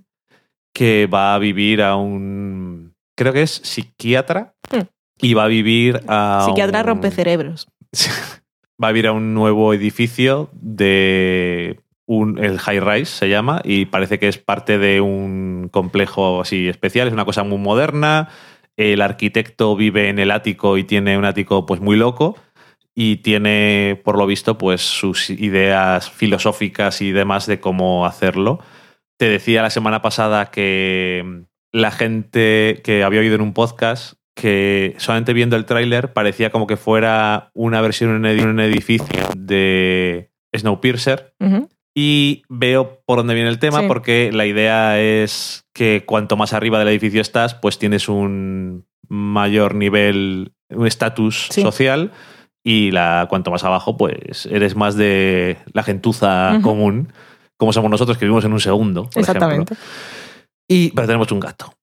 [0.73, 2.95] que va a vivir a un.
[3.15, 4.55] Creo que es psiquiatra.
[4.71, 4.87] Hmm.
[5.21, 6.45] Y va a vivir a.
[6.47, 7.67] psiquiatra un- rompe cerebros.
[8.83, 13.85] va a vivir a un nuevo edificio de un, el High Rise se llama y
[13.85, 18.29] parece que es parte de un complejo así especial, es una cosa muy moderna.
[18.75, 22.35] El arquitecto vive en el ático y tiene un ático pues muy loco
[22.95, 28.59] y tiene por lo visto pues sus ideas filosóficas y demás de cómo hacerlo.
[29.17, 34.95] Te decía la semana pasada que la gente que había oído en un podcast que
[34.97, 41.35] solamente viendo el tráiler parecía como que fuera una versión en un edificio de Snowpiercer.
[41.95, 43.87] Y veo por dónde viene el tema, Sí.
[43.87, 49.75] porque la idea es que cuanto más arriba del edificio estás, pues tienes un mayor
[49.75, 51.61] nivel, un estatus Sí.
[51.61, 52.11] social.
[52.65, 57.11] Y la, cuanto más abajo, pues eres más de la gentuza común,
[57.57, 59.09] como somos nosotros que vivimos en un segundo.
[59.09, 59.73] Por Exactamente.
[59.73, 59.87] Ejemplo.
[60.69, 61.73] Y, pero tenemos un gato.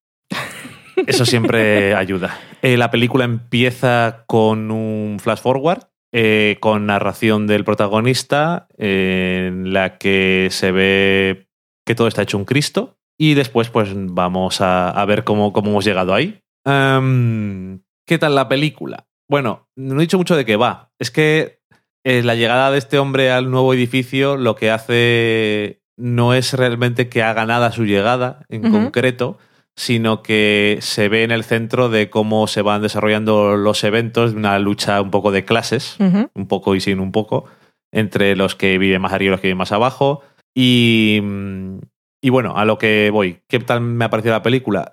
[1.07, 2.39] Eso siempre ayuda.
[2.63, 5.83] Eh, la película empieza con un flash forward,
[6.13, 11.49] eh, con narración del protagonista, eh, en la que se ve
[11.87, 12.97] que todo está hecho un Cristo.
[13.19, 16.41] Y después, pues vamos a, a ver cómo, cómo hemos llegado ahí.
[16.65, 19.07] Am, ¿Qué tal la película?
[19.29, 20.91] Bueno, no he dicho mucho de qué va.
[20.99, 21.61] Es que
[22.05, 27.09] eh, la llegada de este hombre al nuevo edificio lo que hace no es realmente
[27.09, 29.39] que haga nada su llegada en concreto,
[29.81, 34.37] sino que se ve en el centro de cómo se van desarrollando los eventos, de
[34.37, 37.47] una lucha un poco de clases, un poco y sin un poco,
[37.91, 40.21] entre los que viven más arriba y los que viven más abajo.
[40.55, 41.79] Y, mm,
[42.21, 43.41] y bueno, a lo que voy.
[43.49, 44.93] ¿Qué tal me ha parecido la película?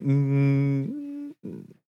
[0.00, 1.30] Mm,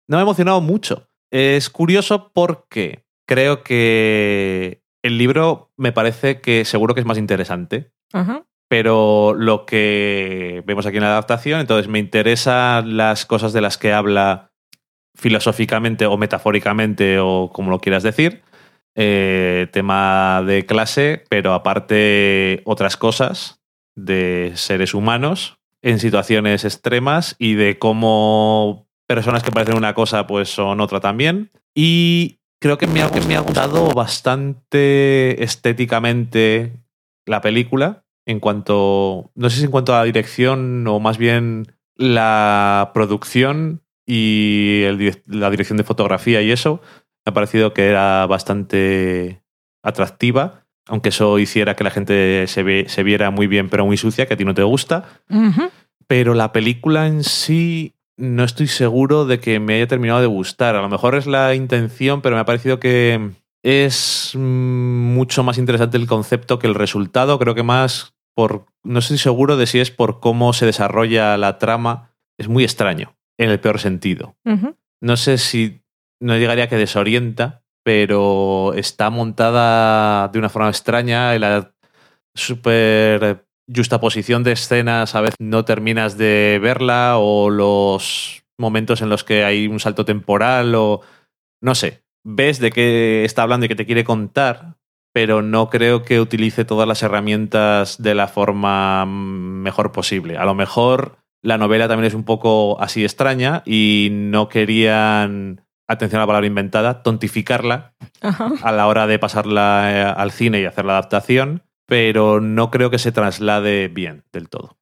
[0.07, 1.07] No me ha emocionado mucho.
[1.31, 7.91] Es curioso porque creo que el libro me parece que seguro que es más interesante
[8.13, 8.45] Ajá.
[8.71, 13.77] Pero lo que vemos aquí en la adaptación, entonces me interesan las cosas de las
[13.77, 14.53] que habla
[15.13, 18.43] filosóficamente o metafóricamente o como lo quieras decir,
[18.95, 23.61] eh, tema de clase, pero aparte otras cosas
[23.97, 30.47] de seres humanos en situaciones extremas y de cómo personas que parecen una cosa pues
[30.47, 31.51] son otra también.
[31.75, 36.71] Y creo que me ha, que me ha gustado bastante estéticamente
[37.25, 41.67] la película en cuanto, no sé si en cuanto a la dirección o más bien
[41.95, 46.81] la producción y el la dirección de fotografía y eso,
[47.25, 49.41] me ha parecido que era bastante
[49.83, 53.97] atractiva, aunque eso hiciera que la gente se, ve- se viera muy bien pero muy
[53.97, 55.05] sucia, que a ti no te gusta.
[56.07, 60.75] Pero la película en sí no estoy seguro de que me haya terminado de gustar.
[60.75, 63.31] A lo mejor es la intención, pero me ha parecido que
[63.63, 67.37] es mucho más interesante el concepto que el resultado.
[67.39, 68.65] Creo que más por...
[68.83, 72.15] No estoy seguro de si es por cómo se desarrolla la trama.
[72.37, 74.35] Es muy extraño, en el peor sentido.
[74.99, 75.83] No sé si
[76.19, 81.35] no llegaría a que desorienta, pero está montada de una forma extraña.
[81.35, 81.73] y La
[82.33, 89.23] super justaposición de escenas a veces no terminas de verla o los momentos en los
[89.23, 91.01] que hay un salto temporal o
[91.61, 94.75] no sé, ves de qué está hablando y que te quiere contar,
[95.13, 100.37] pero no creo que utilice todas las herramientas de la forma mejor posible.
[100.37, 106.19] A lo mejor la novela también es un poco así extraña y no querían, atención
[106.19, 108.51] a la palabra inventada, tontificarla Ajá.
[108.61, 112.89] a la hora de pasarla eh, al cine y hacer la adaptación, pero no creo
[112.89, 114.77] que se traslade bien del todo.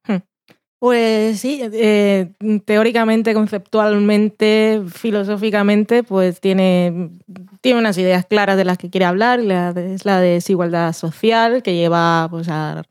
[0.80, 2.32] Pues sí, eh,
[2.64, 7.10] teóricamente, conceptualmente, filosóficamente, pues tiene,
[7.60, 9.40] tiene unas ideas claras de las que quiere hablar.
[9.40, 12.82] La es la desigualdad social que lleva pues, a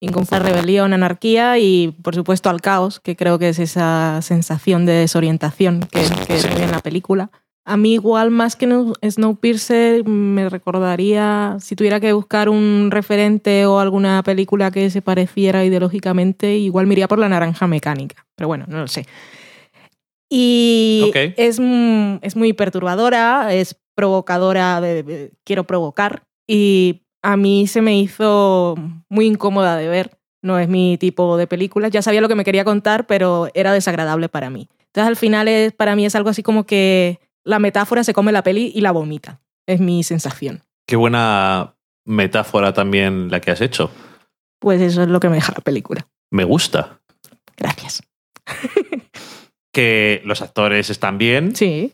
[0.00, 4.92] inconformidad, rebelión, anarquía y, por supuesto, al caos, que creo que es esa sensación de
[4.92, 7.30] desorientación que, ve en la película.
[7.68, 13.66] A mí igual más que no- Snowpiercer me recordaría, si tuviera que buscar un referente
[13.66, 18.24] o alguna película que se pareciera ideológicamente, igual me iría por la naranja mecánica.
[18.36, 19.04] Pero bueno, no lo sé.
[20.28, 21.58] Y es,
[22.22, 26.22] es muy perturbadora, es provocadora, de- de- quiero provocar.
[26.46, 28.76] Y a mí se me hizo
[29.08, 30.16] muy incómoda de ver.
[30.42, 31.88] No es mi tipo de película.
[31.88, 34.68] Ya sabía lo que me quería contar, pero era desagradable para mí.
[34.86, 38.32] Entonces al final es, para mí es algo así como que la metáfora se come
[38.32, 39.40] la peli y la vomita.
[39.66, 40.62] Es mi sensación.
[40.86, 43.90] Qué buena metáfora también la que has hecho.
[44.60, 46.06] Pues eso es lo que me deja la película.
[46.30, 47.00] Me gusta.
[47.56, 48.02] Gracias.
[49.72, 51.92] Que los actores están bien, Sí.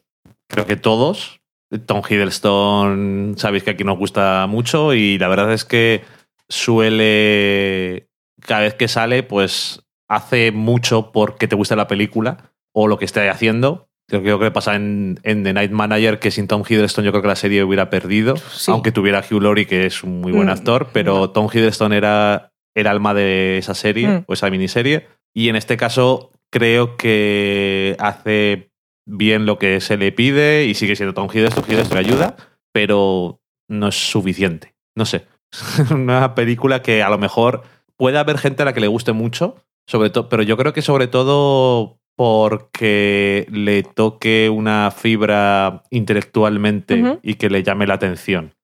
[0.48, 1.40] creo que todos.
[1.86, 6.04] Tom Hiddleston, sabéis que aquí nos gusta mucho y la verdad es que
[6.48, 8.08] suele,
[8.40, 13.04] cada vez que sale, pues hace mucho porque te gusta la película o lo que
[13.04, 13.88] esté haciendo.
[14.08, 17.22] Creo, creo que pasa en, en The Night Manager que sin Tom Hiddleston yo creo
[17.22, 18.70] que la serie hubiera perdido, Sí.
[18.70, 22.52] aunque tuviera Hugh Laurie que es un muy buen Mm, actor, pero Tom Hiddleston era
[22.74, 24.24] el alma de esa serie Mm.
[24.26, 28.70] o esa miniserie y en este caso creo que hace
[29.06, 32.36] bien lo que se le pide y sigue siendo Tom Hiddleston, Hiddleston le ayuda,
[32.72, 34.74] pero no es suficiente.
[34.94, 35.26] No sé.
[35.90, 37.62] Una película que a lo mejor
[37.96, 40.82] puede haber gente a la que le guste mucho, sobre todo, pero yo creo que
[40.82, 48.54] sobre todo porque le toque una fibra intelectualmente y que le llame la atención.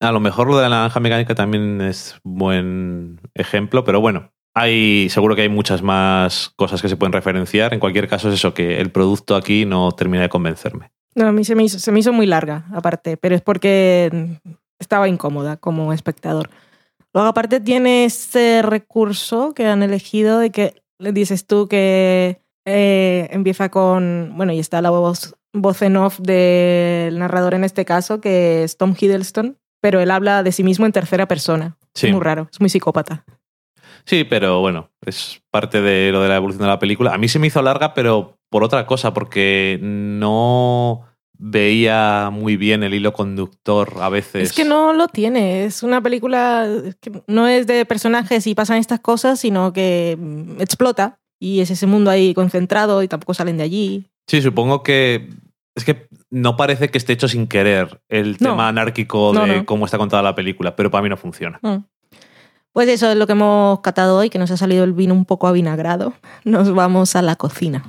[0.00, 5.08] A lo mejor lo de la naranja mecánica también es buen ejemplo, pero bueno, hay
[5.10, 7.74] seguro que hay muchas más cosas que se pueden referenciar.
[7.74, 10.90] En cualquier caso es eso, que el producto aquí no termina de convencerme.
[11.14, 14.38] No, a mí se me, hizo, se me hizo muy larga, aparte, pero es porque
[14.78, 16.50] estaba incómoda como espectador.
[17.12, 23.28] Luego, aparte, tiene ese recurso que han elegido de que le dices tú que eh,
[23.30, 24.32] empieza con.
[24.36, 28.76] Bueno, y está la voz, voz en off del narrador en este caso, que es
[28.76, 31.76] Tom Hiddleston, pero él habla de sí mismo en tercera persona.
[31.94, 32.06] Sí.
[32.06, 33.24] Es muy raro, es muy psicópata.
[34.06, 37.14] Sí, pero bueno, es parte de lo de la evolución de la película.
[37.14, 41.02] A mí se me hizo larga, pero por otra cosa, porque no
[41.36, 44.50] veía muy bien el hilo conductor a veces.
[44.50, 45.64] Es que no lo tiene.
[45.64, 46.68] Es una película
[47.00, 51.70] que no es de personajes y pasan estas cosas, sino que mm, explota y es
[51.70, 54.06] ese mundo ahí concentrado y tampoco salen de allí.
[54.26, 55.28] Sí, supongo que.
[55.76, 58.50] Es que no parece que esté hecho sin querer el No.
[58.50, 59.66] tema anárquico No, de no.
[59.66, 61.58] cómo está contada la película, pero para mí no funciona.
[61.62, 61.78] Mm.
[62.72, 65.24] Pues eso es lo que hemos catado hoy, que nos ha salido el vino un
[65.24, 66.14] poco avinagrado.
[66.44, 67.84] Nos vamos a la cocina.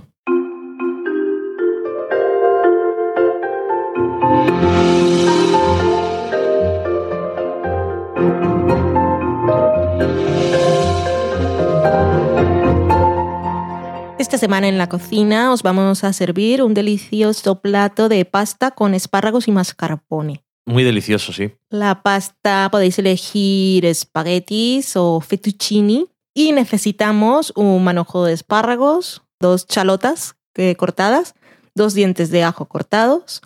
[14.35, 18.93] Esta semana en la cocina os vamos a servir un delicioso plato de pasta con
[18.93, 20.43] espárragos y mascarpone.
[20.65, 21.53] Muy delicioso, sí.
[21.69, 30.35] La pasta podéis elegir espaguetis o fettuccini y necesitamos un manojo de espárragos, dos chalotas
[30.55, 31.33] eh, cortadas,
[31.73, 33.41] dos dientes de ajo cortados,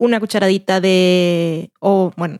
[0.00, 2.38] una cucharadita de o bueno,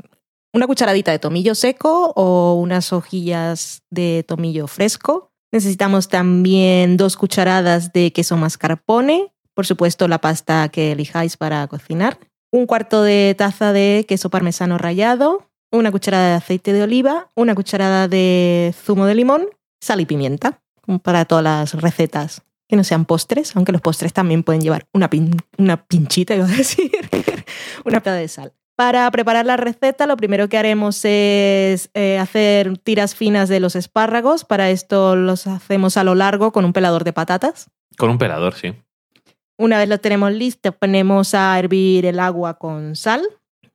[0.53, 5.30] una cucharadita de tomillo seco o unas hojillas de tomillo fresco.
[5.55, 12.18] Necesitamos también dos cucharadas de queso mascarpone, por supuesto la pasta que elijáis para cocinar,
[12.50, 17.55] un cuarto de taza de queso parmesano rallado, una cucharada de aceite de oliva, una
[17.55, 19.46] cucharada de zumo de limón,
[19.80, 20.61] sal y pimienta,
[21.05, 25.09] para todas las recetas que no sean postres, aunque los postres también pueden llevar una,
[25.09, 26.90] pin- una pinchita, iba a decir,
[27.84, 28.52] una peda de sal.
[28.77, 33.77] Para preparar la receta, lo primero que haremos es eh, hacer tiras finas de los
[33.77, 34.45] espárragos.
[34.45, 37.70] Para esto los hacemos a lo largo con un pelador de patatas.
[37.97, 38.75] Con un pelador, sí.
[39.57, 43.22] Una vez lo tenemos listo, ponemos a hervir el agua con sal.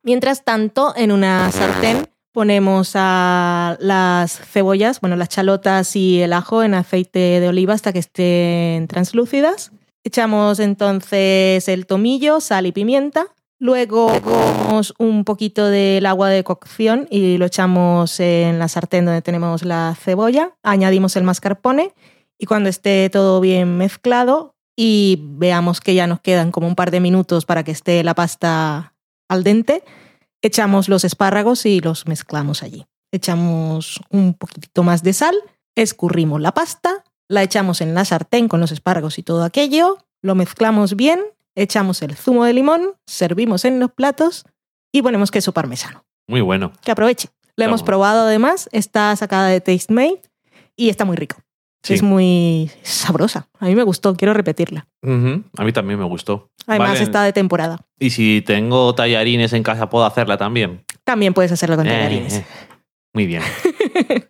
[0.04, 6.64] Mientras tanto, en una sartén ponemos a las cebollas, bueno, las chalotas y el ajo
[6.64, 9.72] en aceite de oliva hasta que estén translúcidas.
[10.04, 13.28] Echamos entonces el tomillo, sal y pimienta.
[13.62, 19.22] Luego cogemos un poquito del agua de cocción y lo echamos en la sartén donde
[19.22, 20.55] tenemos la cebolla.
[20.64, 21.93] Añadimos el mascarpone
[22.38, 26.89] y cuando esté todo bien mezclado y veamos que ya nos quedan como un par
[26.89, 28.93] de minutos para que esté la pasta
[29.28, 29.84] al dente,
[30.41, 32.86] echamos los espárragos y los mezclamos allí.
[33.12, 35.36] Echamos un poquitito más de sal,
[35.76, 40.34] escurrimos la pasta, la echamos en la sartén con los espárragos y todo aquello, lo
[40.34, 41.20] mezclamos bien,
[41.62, 44.45] echamos el zumo de limón, servimos en los platos
[44.93, 46.05] y ponemos queso parmesano.
[46.28, 46.72] Muy bueno.
[46.84, 47.30] Que aproveche.
[47.55, 50.22] Lo hemos probado además, está sacada de Tastemade
[50.78, 51.38] y está muy rico.
[51.84, 51.93] Sí.
[51.95, 53.47] Es muy sabrosa.
[53.60, 54.88] A mí me gustó, quiero repetirla.
[55.03, 56.51] A mí también me gustó.
[56.68, 57.03] Además Vale.
[57.03, 57.80] está de temporada.
[57.99, 60.84] Y si tengo tallarines en casa, ¿puedo hacerla también?
[61.03, 62.34] También puedes hacerlo con Eh, tallarines.
[62.39, 62.45] eh.
[63.14, 63.41] Muy bien.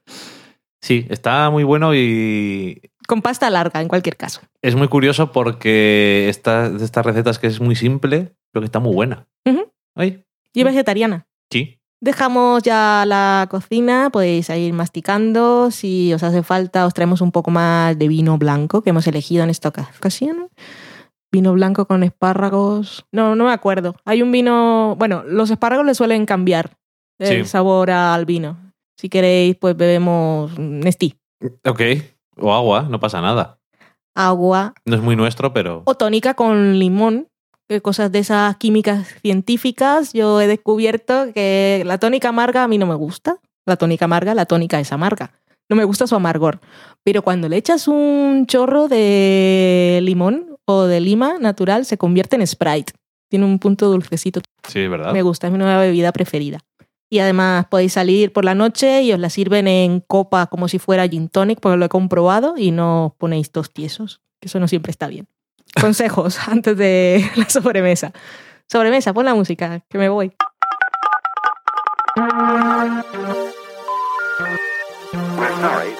[0.81, 4.39] Sí, está muy bueno y Con pasta larga, en cualquier caso.
[4.61, 8.79] es muy curioso porque esta, de estas recetas que es muy simple, pero que está
[8.79, 9.27] muy buena.
[9.45, 9.71] Ujú.
[9.95, 11.25] Ay, Y vegetariana.
[11.51, 11.75] sí.
[12.01, 15.69] Dejamos ya la cocina, podéis ir masticando.
[15.69, 19.43] Si os hace falta, os traemos un poco más de vino blanco que hemos elegido
[19.43, 20.47] en esta ocasión.
[21.29, 23.05] Vino blanco con espárragos.
[23.11, 23.97] No, no me acuerdo.
[24.05, 24.95] Hay un vino.
[24.97, 26.77] Bueno, los espárragos le suelen cambiar
[27.19, 27.49] el Sí.
[27.49, 28.71] sabor al vino.
[28.97, 31.15] Si queréis, pues bebemos Nestí,
[31.65, 31.81] Ok.
[32.41, 33.59] O agua, no pasa nada.
[34.15, 37.27] agua No es muy nuestro, pero o tónica con limón.
[37.67, 42.79] Que cosas de esas químicas científicas, yo he descubierto que la tónica amarga a mí
[42.79, 43.37] no me gusta.
[43.67, 45.33] La tónica amarga, la tónica es amarga.
[45.69, 46.59] No me gusta su amargor.
[47.03, 52.47] Pero cuando le echas un chorro de limón o de lima natural, se convierte en
[52.47, 52.93] Sprite.
[53.29, 54.41] Tiene un punto dulcecito.
[54.67, 55.13] sí, ¿verdad?
[55.13, 56.59] Me gusta, es mi nueva bebida preferida.
[57.09, 60.77] Y además podéis salir por la noche y os la sirven en copa como si
[60.77, 64.59] fuera gin tonic, porque lo he comprobado y no os ponéis tos tiesos, que eso
[64.59, 65.27] no siempre está bien.
[65.81, 68.11] Consejos antes de la sobremesa.
[68.67, 70.31] Sobremesa, pon la música, que me voy.
[75.39, 75.95] We're sorry,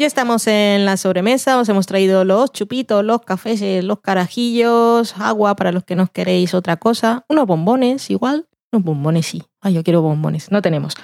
[0.00, 5.56] Ya estamos en la sobremesa, os hemos traído los chupitos, los cafés, los carajillos, agua
[5.56, 9.42] para los que no queréis otra cosa, unos bombones igual, unos bombones sí.
[9.60, 10.94] Ay, yo quiero bombones, no tenemos.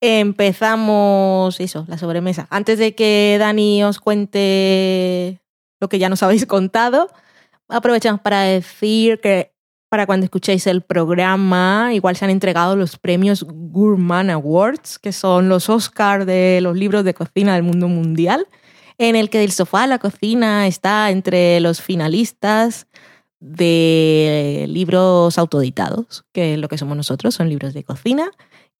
[0.00, 2.46] Empezamos eso, la sobremesa.
[2.48, 5.42] Antes de que Dani os cuente
[5.78, 7.10] lo que ya nos habéis contado,
[7.68, 9.52] aprovechamos para decir que
[9.88, 15.48] para cuando escuchéis el programa, igual se han entregado los premios Gourmand Awards, que son
[15.48, 18.46] los Oscars de los libros de cocina del mundo mundial,
[18.98, 22.86] en el que el sofá a la cocina está entre los finalistas
[23.40, 28.30] de libros autoeditados, que es lo que somos nosotros, son libros de cocina.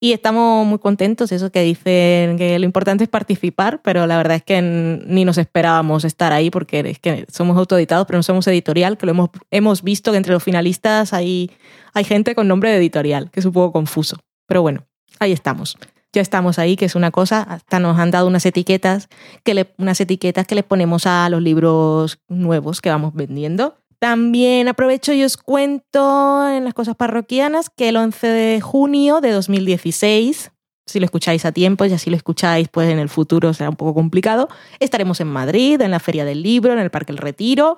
[0.01, 4.37] Y estamos muy contentos, eso que dicen que lo importante es participar, pero la verdad
[4.37, 8.47] es que ni nos esperábamos estar ahí porque es que somos autoeditados, pero no somos
[8.47, 11.51] editorial, que lo hemos, hemos visto que entre los finalistas hay,
[11.93, 14.17] hay gente con nombre de editorial, que es un poco confuso.
[14.47, 14.85] Pero bueno,
[15.19, 15.77] ahí estamos.
[16.13, 19.09] Ya estamos ahí, que es una cosa, hasta nos han dado unas etiquetas
[19.43, 23.78] que le, unas etiquetas que le ponemos a los libros nuevos que vamos vendiendo.
[23.99, 29.31] También aprovecho y os cuento en las cosas parroquianas que el 11 de junio de
[29.31, 30.51] 2016,
[30.85, 33.75] si lo escucháis a tiempo y así lo escucháis, pues en el futuro será un
[33.75, 34.47] poco complicado,
[34.79, 37.77] estaremos en Madrid, en la Feria del Libro, en el Parque El Retiro,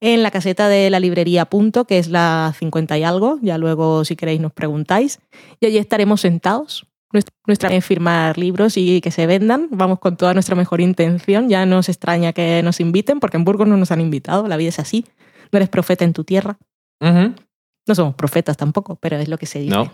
[0.00, 4.04] en la caseta de la librería Punto, que es la 50 y algo, ya luego
[4.04, 5.20] si queréis nos preguntáis,
[5.60, 6.88] y allí estaremos sentados.
[7.46, 9.68] Nuestra, es firmar libros y que se vendan.
[9.70, 11.50] Vamos con toda nuestra mejor intención.
[11.50, 14.48] Ya nos extraña que nos inviten, porque en Burgos no nos han invitado.
[14.48, 15.04] La vida es así.
[15.52, 16.58] No eres profeta en tu tierra.
[17.00, 19.74] No somos profetas tampoco, pero es lo que se dice.
[19.74, 19.90] No.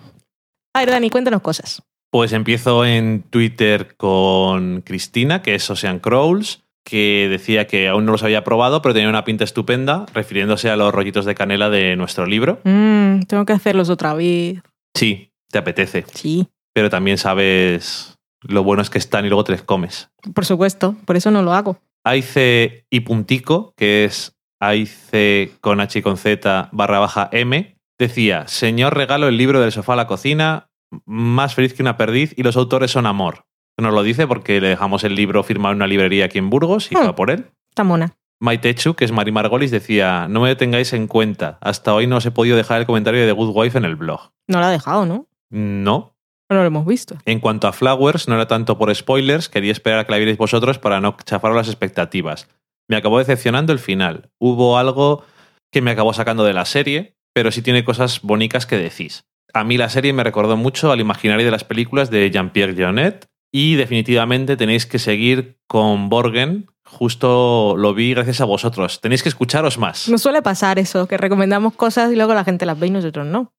[0.75, 1.83] A ver, Dani, cuéntanos cosas.
[2.11, 8.13] Pues empiezo en Twitter con Cristina, que es Ocean Crawls, que decía que aún no
[8.13, 11.97] los había probado, pero tenía una pinta estupenda, refiriéndose a los rollitos de canela de
[11.97, 12.61] nuestro libro.
[12.65, 14.61] Mm, tengo que hacerlos otra vez.
[14.95, 19.63] Sí, te apetece, Sí, pero también sabes lo buenos que están y luego te les
[19.63, 20.11] comes.
[20.35, 20.95] por supuesto.
[21.05, 21.79] Por eso no lo hago.
[22.05, 28.47] AIC y puntico, que es AIC con H y con Z barra baja M, decía,
[28.49, 30.71] señor regalo el libro del sofá a la cocina,
[31.05, 33.45] más feliz que una perdiz y los autores son amor.
[33.77, 36.91] Nos lo dice porque le dejamos el libro firmado en una librería aquí en Burgos
[36.91, 37.07] y Hmm.
[37.07, 37.47] va por él.
[37.71, 38.17] Está mona.
[38.41, 42.27] Maitechu, que es Mari Margolis, decía, no me tengáis en cuenta, hasta hoy no os
[42.27, 44.31] he podido dejar el comentario de The Good Wife en el blog.
[44.47, 45.27] No lo ha dejado, ¿no?
[45.51, 46.15] No.
[46.51, 47.17] No lo hemos visto.
[47.27, 50.39] En cuanto a Flowers, no era tanto por spoilers, quería esperar a que la vierais
[50.39, 52.49] vosotros para no chafaros las expectativas.
[52.89, 54.31] Me acabó decepcionando el final.
[54.39, 55.25] Hubo algo
[55.71, 59.25] que me acabó sacando de la serie, pero sí tiene cosas bonitas que decís.
[59.53, 63.27] A mí la serie me recordó mucho al imaginario de las películas de Jean-Pierre Jeunet
[63.53, 66.67] y definitivamente tenéis que seguir con Borgen.
[66.85, 69.01] Justo lo vi gracias a vosotros.
[69.01, 70.09] Tenéis que escucharos más.
[70.09, 73.27] Nos suele pasar eso, que recomendamos cosas y luego la gente las ve y nosotros
[73.27, 73.53] no.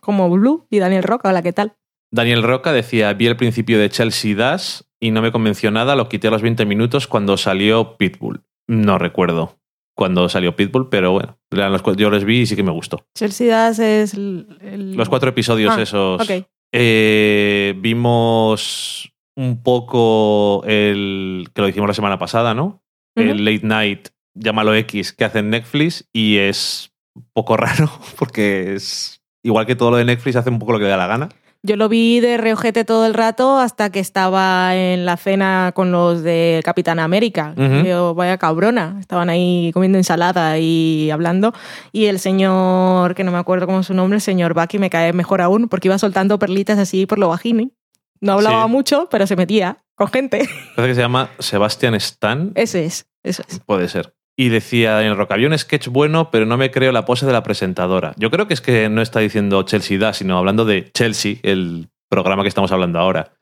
[0.00, 1.74] Como Blue y Daniel Roca, hola, ¿qué tal?
[2.10, 6.08] Daniel Roca decía, vi el principio de Chelsea Dash y no me convenció nada, lo
[6.08, 8.42] quité a los 20 minutos cuando salió Pitbull.
[8.68, 9.58] No recuerdo
[9.96, 11.38] cuando salió Pitbull, pero bueno,
[11.96, 13.04] yo los vi y sí que me gustó.
[13.18, 14.46] Chelsea Das es el...
[14.60, 16.22] el- Los cuatro episodios Ah, esos.
[16.22, 16.46] Ok.
[16.74, 22.82] Eh, vimos un poco el que lo hicimos la semana pasada, ¿no?
[23.16, 28.74] El Late Night, llámalo X, que hace en Netflix y es un poco raro porque
[28.74, 31.06] es igual que todo lo de Netflix hace un poco lo que le da la
[31.08, 31.28] gana.
[31.64, 35.92] Yo lo vi de reojete todo el rato hasta que estaba en la cena con
[35.92, 37.54] los de Capitán América.
[37.56, 37.86] Ujú.
[37.86, 38.96] Yo, vaya cabrona.
[38.98, 41.54] Estaban ahí comiendo ensalada y hablando.
[41.92, 44.90] Y el señor, que no me acuerdo cómo es su nombre, el señor Bucky, me
[44.90, 47.70] cae mejor aún porque iba soltando perlitas así por lo bajini.
[48.20, 48.70] No hablaba Sí.
[48.70, 50.48] mucho, pero se metía con gente.
[50.74, 52.50] Parece que se llama Sebastian Stan.
[52.56, 53.60] Ese es, eso es.
[53.66, 54.14] Puede ser.
[54.36, 57.32] Y decía Daniel Roca, había un sketch bueno, pero no me creo la pose de
[57.32, 58.14] la presentadora.
[58.16, 61.88] Yo creo que es que no está diciendo Chelsea da, sino hablando de Chelsea, el
[62.08, 63.32] programa que estamos hablando ahora.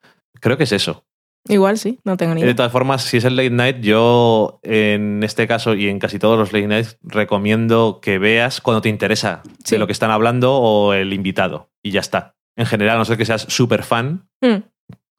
[0.41, 1.05] Creo que es eso.
[1.49, 2.57] Igual sí, no tengo ni De idea.
[2.57, 6.39] todas formas, si es el late night, yo en este caso y en casi todos
[6.39, 9.77] los late nights recomiendo que veas cuando te interesa Sí.
[9.77, 11.71] de lo que están hablando o el invitado.
[11.83, 12.35] Y ya está.
[12.57, 14.63] En general, a no ser que seas súper fan, Mm,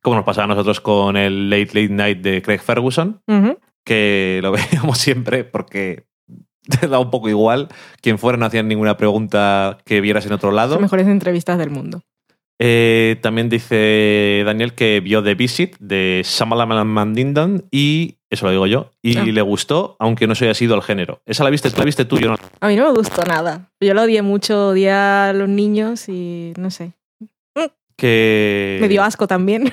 [0.03, 3.57] como nos pasaba a nosotros con el late late night de Craig Ferguson, ujú.
[3.83, 6.05] Que lo veíamos siempre porque
[6.79, 7.69] te da un poco igual.
[8.01, 10.73] Quien fuera no hacían ninguna pregunta que vieras en otro lado.
[10.75, 12.01] Las mejores entrevistas del mundo.
[12.63, 18.67] Eh, también dice Daniel que vio The Visit de Shyamalan Mandindan y, eso lo digo
[18.67, 19.23] yo, y Ah.
[19.23, 21.23] le gustó, aunque no se haya sido el género.
[21.25, 22.35] Esa la viste, la viste tú, yo no.
[22.59, 23.71] A mí no me gustó nada.
[23.79, 26.91] Yo lo odié mucho, odié a los niños y no sé.
[27.97, 28.77] Que...
[28.79, 29.71] Me dio asco también.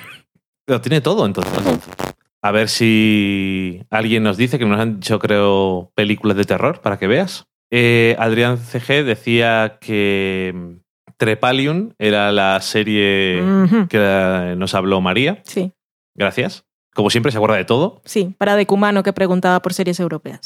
[0.66, 1.52] Lo tiene todo, entonces.
[2.43, 6.98] A ver si alguien nos dice, que nos han dicho, creo, películas de terror para
[6.98, 7.47] que veas.
[7.70, 13.43] Eh, Adrián CG decía que mm, Trepalium era la serie
[13.89, 15.43] que eh, nos habló María.
[15.44, 15.73] Sí,
[16.15, 16.65] Gracias.
[16.94, 18.01] Como siempre, se acuerda de todo.
[18.05, 20.40] sí, para Decumano que preguntaba por series europeas.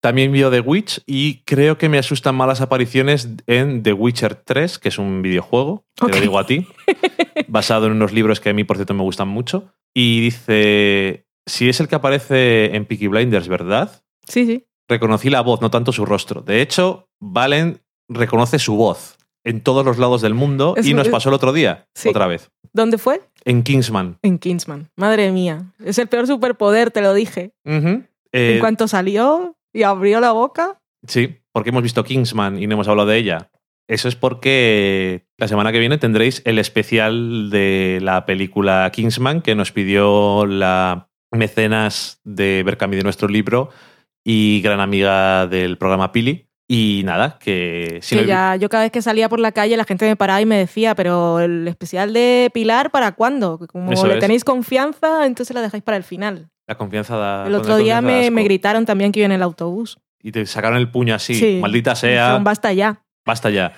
[0.00, 4.78] También vio The Witch y creo que me asustan malas apariciones en The Witcher 3,
[4.78, 6.66] que es un videojuego, te lo digo a ti,
[7.48, 9.72] basado en unos libros que a mí, por cierto, me gustan mucho.
[9.94, 14.02] Y dice, si es el que aparece en Peaky Blinders, ¿verdad?
[14.26, 14.64] Sí, sí.
[14.88, 16.42] Reconocí la voz, no tanto su rostro.
[16.42, 21.08] De hecho, Valen reconoce su voz en todos los lados del mundo Es y nos
[21.08, 22.08] pasó el otro día, Sí.
[22.08, 23.20] otra vez, ¿Dónde fue?
[23.44, 24.18] en Kingsman.
[24.22, 24.88] En Kingsman.
[24.96, 25.72] Madre mía.
[25.84, 27.52] Es el peor superpoder, te lo dije.
[27.64, 28.04] Ujú.
[28.32, 30.80] Eh, En cuanto salió y abrió la boca.
[31.06, 33.50] Sí, porque hemos visto Kingsman y no hemos hablado de ella.
[33.88, 39.54] Eso es porque la semana que viene tendréis el especial de la película Kingsman que
[39.54, 43.70] nos pidió la mecenas de Berkami de nuestro libro
[44.24, 46.46] y gran amiga del programa Pili.
[46.70, 49.52] Y nada, que si que no he- ya yo cada vez que salía por la
[49.52, 53.58] calle la gente me paraba y me decía, pero el especial de Pilar, ¿para cuándo?
[53.72, 54.20] Como Eso le es.
[54.20, 56.50] tenéis confianza, entonces la dejáis para el final.
[56.68, 57.46] La confianza da.
[57.46, 59.98] el otro día me, me gritaron también que iba en el autobús.
[60.22, 61.34] Y te sacaron el puño así.
[61.34, 61.58] Sí.
[61.60, 62.38] Maldita sea.
[62.38, 63.02] Basta ya.
[63.26, 63.72] Basta ya.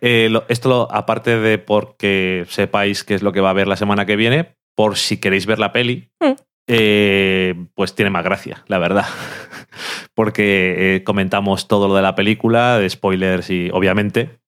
[0.00, 3.66] Eh, lo- esto, lo- aparte de porque sepáis qué es lo que va a haber
[3.68, 6.32] la semana que viene, por si queréis ver la peli, Mm.
[6.68, 9.06] eh, pues tiene más gracia, la verdad.
[10.14, 14.38] porque eh, comentamos todo lo de la película, de spoilers y obviamente.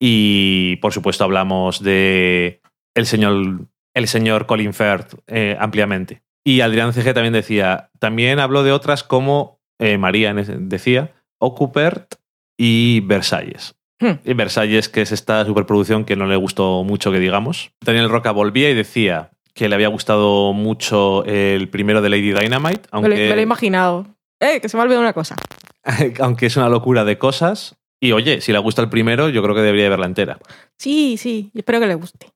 [0.00, 2.60] Y por supuesto hablamos de
[2.94, 6.22] el señor, el señor Colin Firth eh, ampliamente.
[6.48, 12.14] Y Adrián CG también decía, también habló de otras como eh, María decía, Occupert
[12.56, 13.74] y Versalles.
[14.00, 14.12] Hmm.
[14.24, 17.72] Y Versalles, que es esta superproducción que no le gustó mucho que digamos.
[17.84, 22.88] Daniel Roca volvía y decía que le había gustado mucho el primero de Lady Dynamite,
[22.94, 24.06] Me, lo, me lo he aunque, imaginado.
[24.40, 24.62] ¡Eh!
[24.62, 25.36] Que se me ha olvidado una cosa.
[26.20, 27.76] aunque es una locura de cosas.
[28.00, 30.38] Y oye, si le gusta el primero, yo creo que debería verla entera.
[30.78, 31.50] Sí, sí.
[31.54, 32.28] Espero que le guste.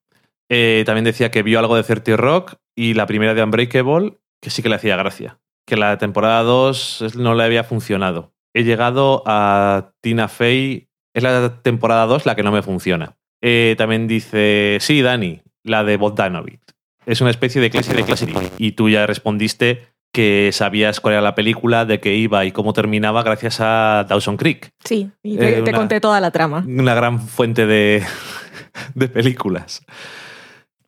[0.50, 4.50] Eh, también decía que vio algo de 30 Rock y la primera de Unbreakable, que
[4.50, 5.38] sí que le hacía gracia.
[5.66, 8.32] Que la temporada 2 no le había funcionado.
[8.54, 13.16] He llegado a Tina Fey, es la temporada 2 la que no me funciona.
[13.40, 16.60] Eh, también dice, sí, Dani, la de Bogdanovich.
[17.06, 18.28] Es una especie de clase de clase.
[18.58, 22.72] Y tú ya respondiste que sabías cuál era la película, de qué iba y cómo
[22.74, 24.70] terminaba gracias a Dawson Creek.
[24.84, 26.62] Sí, y te, Eh, te una- conté toda la trama.
[26.66, 28.04] Una gran fuente de,
[28.94, 29.84] de películas.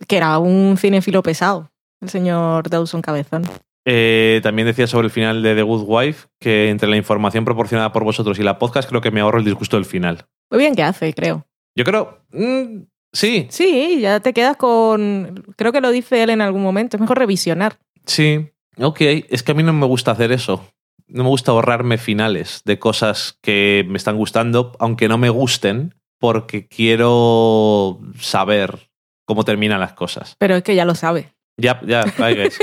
[0.06, 1.70] Que era un cinéfilo pesado,
[2.04, 3.42] el señor Dawson Cabezón.
[3.86, 7.92] Eh, también decía sobre el final de The Good Wife que entre la información proporcionada
[7.92, 10.24] por vosotros y la podcast creo que me ahorro el disgusto del final.
[10.50, 11.46] Muy bien que hace, creo.
[11.76, 12.20] Yo creo...
[12.30, 15.44] mm, sí, Sí, ya te quedas con...
[15.56, 16.96] Creo que lo dice él en algún momento.
[16.96, 17.78] Es mejor revisionar.
[18.06, 18.50] sí.
[18.76, 20.66] Ok, es que a mí no me gusta hacer eso.
[21.06, 25.94] No me gusta ahorrarme finales de cosas que me están gustando, aunque no me gusten,
[26.18, 28.90] porque quiero saber
[29.26, 30.34] cómo terminan las cosas.
[30.40, 31.33] Pero es que ya lo sabe.
[31.56, 32.58] Ya, ya, ahí ves.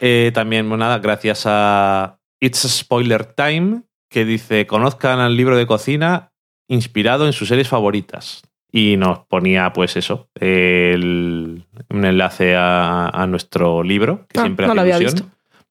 [0.00, 5.56] Eh, también, bueno, nada, gracias a It's a Spoiler Time, que dice, conozcan al libro
[5.56, 6.32] de cocina
[6.68, 8.42] inspirado en sus series favoritas.
[8.72, 14.66] Y nos ponía, pues eso, el- un enlace a, a nuestro libro, que Ah, siempre
[14.66, 15.30] no hace lo había ilusión.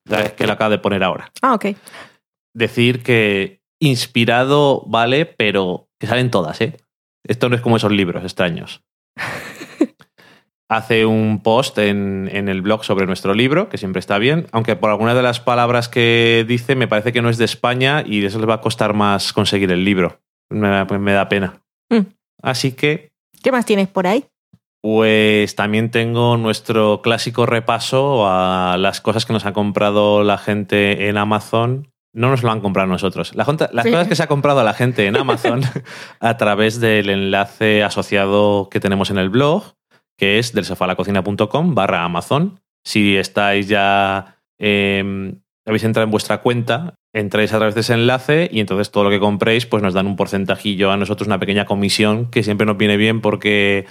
[0.10, 1.32] Es que lo acabo de poner ahora.
[1.42, 1.66] Ah, ok.
[2.56, 6.78] Decir que inspirado vale, pero que salen todas, ¿eh?
[7.28, 8.82] Esto no es como esos libros extraños.
[10.76, 14.76] Hace un post en, en el blog sobre nuestro libro, que siempre está bien, aunque
[14.76, 18.26] por algunas de las palabras que dice me parece que no es de España y
[18.26, 20.20] eso les va a costar más conseguir el libro.
[20.50, 21.62] Me, da- me da pena.
[21.90, 22.00] Mm.
[22.42, 23.12] Así que,
[23.44, 24.26] ¿Qué más tienes por ahí?
[24.82, 31.08] pues también tengo nuestro clásico repaso a las cosas que nos ha comprado la gente
[31.08, 31.88] en Amazon.
[32.14, 33.34] No nos lo han comprado nosotros.
[33.34, 33.92] La junta- las Sí.
[33.92, 35.62] cosas que se ha comprado la gente en Amazon
[36.20, 39.64] a través del enlace asociado que tenemos en el blog,
[40.18, 42.60] que es del sofalacocina.com barra Amazon.
[42.86, 45.34] Si estáis ya, eh,
[45.66, 49.10] habéis entrado en vuestra cuenta, entráis a través de ese enlace y entonces todo lo
[49.10, 52.78] que compréis pues nos dan un porcentajillo a nosotros, una pequeña comisión que siempre nos
[52.78, 53.86] viene bien porque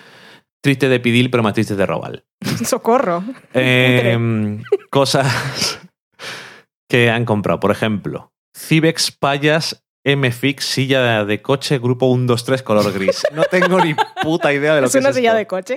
[0.62, 2.24] triste de Pidil, pero más triste de Robal.
[2.64, 3.24] Socorro.
[3.54, 4.58] Eh,
[4.90, 5.80] cosas
[6.88, 7.60] que han comprado.
[7.60, 13.22] Por ejemplo, Cibex Payas MFix silla de coche grupo 123 color gris.
[13.32, 15.38] No tengo ni puta idea de lo Es que una es silla esto.
[15.38, 15.76] de coche.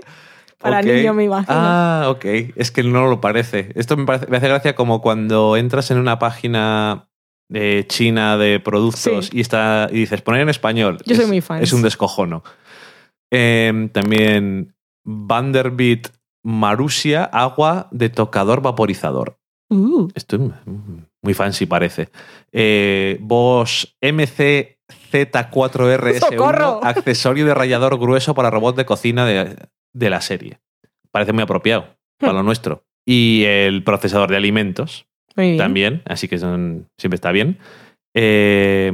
[0.60, 0.86] Para Ok.
[0.86, 1.48] niños, me imagino.
[1.50, 2.26] Ah, ok.
[2.56, 3.72] Es que no lo parece.
[3.76, 7.08] Esto me, parece, me hace gracia como cuando entras en una página
[7.50, 9.38] de China de productos Sí.
[9.38, 10.98] y, está, y dices poner en español.
[11.06, 11.62] Yo soy Es- muy fan.
[11.62, 12.44] Es un descojono.
[13.32, 14.74] Eh, también
[15.06, 16.08] Vanderbilt
[16.44, 19.38] Marusia agua de tocador vaporizador.
[19.70, 20.42] Uh, Esto es
[21.24, 22.10] muy fancy parece.
[22.52, 26.80] Eh, Bosch MCZ4RS1, ¡Socorro!
[26.84, 29.56] accesorio de rallador grueso para robot de cocina de,
[29.96, 30.60] de la serie.
[31.12, 31.88] Parece muy apropiado
[32.20, 32.84] para lo nuestro.
[33.06, 35.06] Y el procesador de alimentos
[35.58, 37.58] también, así que son- siempre está bien.
[38.14, 38.92] Eh,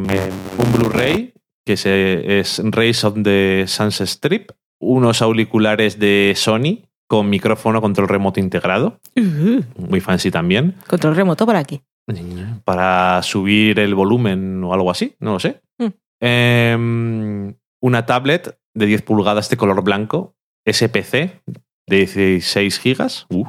[0.58, 1.34] un Blu-ray,
[1.66, 4.52] que es, es Race of the Sunset Strip.
[4.80, 9.00] Unos auriculares de Sony con micrófono control remoto integrado.
[9.16, 10.76] Uh, Muy fancy también.
[10.88, 11.82] control remoto para aquí.
[12.66, 15.62] Para subir el volumen o algo así, no lo sé.
[15.78, 15.88] Mm.
[16.20, 20.36] Em, una tablet de 10 pulgadas de color blanco,
[20.66, 21.42] SPC,
[21.88, 23.26] de 16 gigas.
[23.30, 23.46] Uh.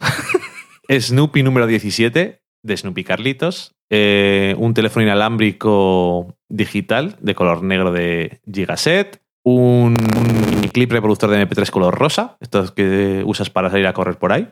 [0.88, 3.74] Snoopy número 17, de Snoopy Carlitos.
[3.90, 9.20] Eh, un teléfono inalámbrico digital de color negro de Gigaset.
[9.44, 14.16] Un, un clip reproductor de MP3 color rosa, estos que usas para salir a correr
[14.16, 14.48] por ahí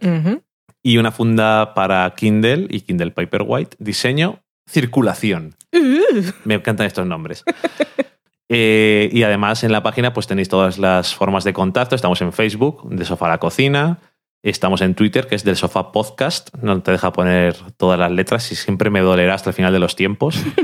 [0.82, 3.76] y una funda para Kindle y Kindle Paperwhite.
[3.78, 5.54] Diseño, circulación.
[5.72, 7.44] Uh, Me encantan estos nombres.
[8.52, 11.94] Eh, y además en la página pues tenéis todas las formas de contacto.
[11.94, 13.98] Estamos en Facebook, de Sofá a la Cocina.
[14.42, 16.52] Estamos en Twitter, que es del Sofá Podcast.
[16.60, 19.78] No te deja poner todas las letras y siempre me dolerá hasta el final de
[19.78, 20.42] los tiempos.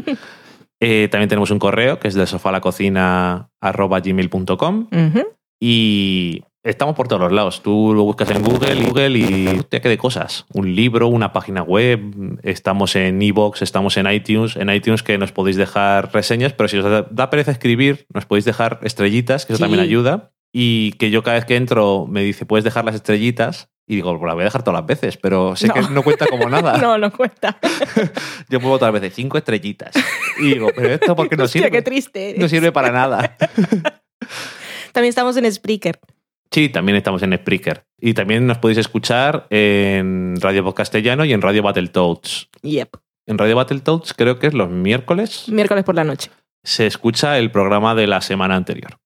[0.79, 4.89] Eh, también tenemos un correo, que es del sofá a la cocina arroba gmail.com.
[5.59, 7.63] Y estamos por todos los lados.
[7.63, 10.47] Tú lo buscas en Google, Google y te quede cosas.
[10.53, 12.01] Un libro, una página web.
[12.43, 14.57] Estamos en iVoox, estamos en iTunes.
[14.57, 18.45] En iTunes que nos podéis dejar reseñas, pero si os da, pereza escribir, nos podéis
[18.45, 19.63] dejar estrellitas, que eso Sí.
[19.63, 20.33] también ayuda.
[20.53, 23.69] Y que yo cada vez que entro me dice, puedes dejar las estrellitas.
[23.89, 25.75] Y digo, pues la voy a dejar todas las veces, pero sé No.
[25.75, 26.77] que no cuenta como nada.
[26.83, 27.59] No, no cuesta.
[28.49, 29.95] Yo pongo todas las veces cinco estrellitas.
[30.41, 31.71] Y digo, pero esto porque no Hostia, sirve.
[31.77, 32.41] qué triste eres.
[32.41, 33.37] No sirve para nada.
[34.93, 36.01] También estamos en Spreaker.
[36.51, 37.85] Sí, también estamos en Spreaker.
[38.01, 42.49] Y también nos podéis escuchar en Radio Voz Castellano y en Radio Battletoads.
[42.63, 42.97] Yep.
[43.27, 45.49] En Radio Battletoads creo que es los miércoles.
[45.49, 46.31] Miércoles por la noche.
[46.63, 48.99] Se escucha el programa de la semana anterior.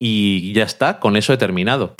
[0.00, 1.94] Y ya está, con eso he terminado.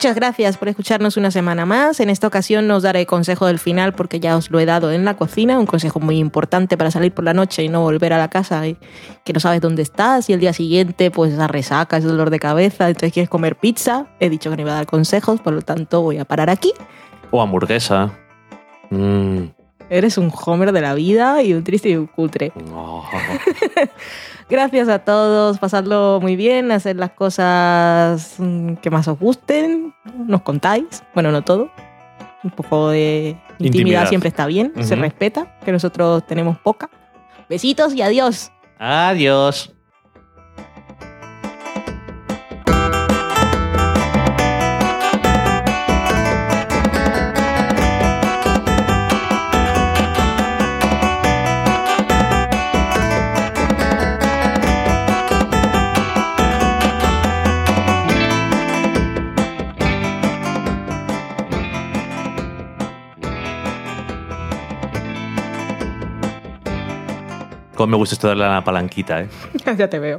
[0.00, 2.00] Muchas gracias por escucharnos una semana más.
[2.00, 4.92] En esta ocasión no os daré consejo del final porque ya os lo he dado
[4.92, 8.14] en la cocina, un consejo muy importante para salir por la noche y no volver
[8.14, 8.78] a la casa y
[9.26, 12.38] que no sabes dónde estás y el día siguiente pues la resaca, es dolor de
[12.38, 14.06] cabeza, entonces quieres comer pizza.
[14.20, 16.72] He dicho que no iba a dar consejos, por lo tanto voy a parar aquí.
[17.30, 18.10] O hamburguesa.
[18.88, 19.48] Mm.
[19.90, 22.52] Eres un homer de la vida y un triste y un cutre.
[24.48, 28.36] Gracias a todos, pasadlo muy bien, hacer las cosas
[28.80, 29.92] que más os gusten,
[30.26, 31.70] nos contáis, bueno, no todo,
[32.42, 34.08] un poco de intimidad, Intimidad.
[34.08, 36.88] siempre está bien, se respeta, que nosotros tenemos poca.
[37.48, 38.50] Besitos y adiós.
[38.78, 39.72] Adiós.
[67.80, 69.28] Cómo me gusta esto de la palanquita, ¿eh?
[69.78, 70.18] ya te veo.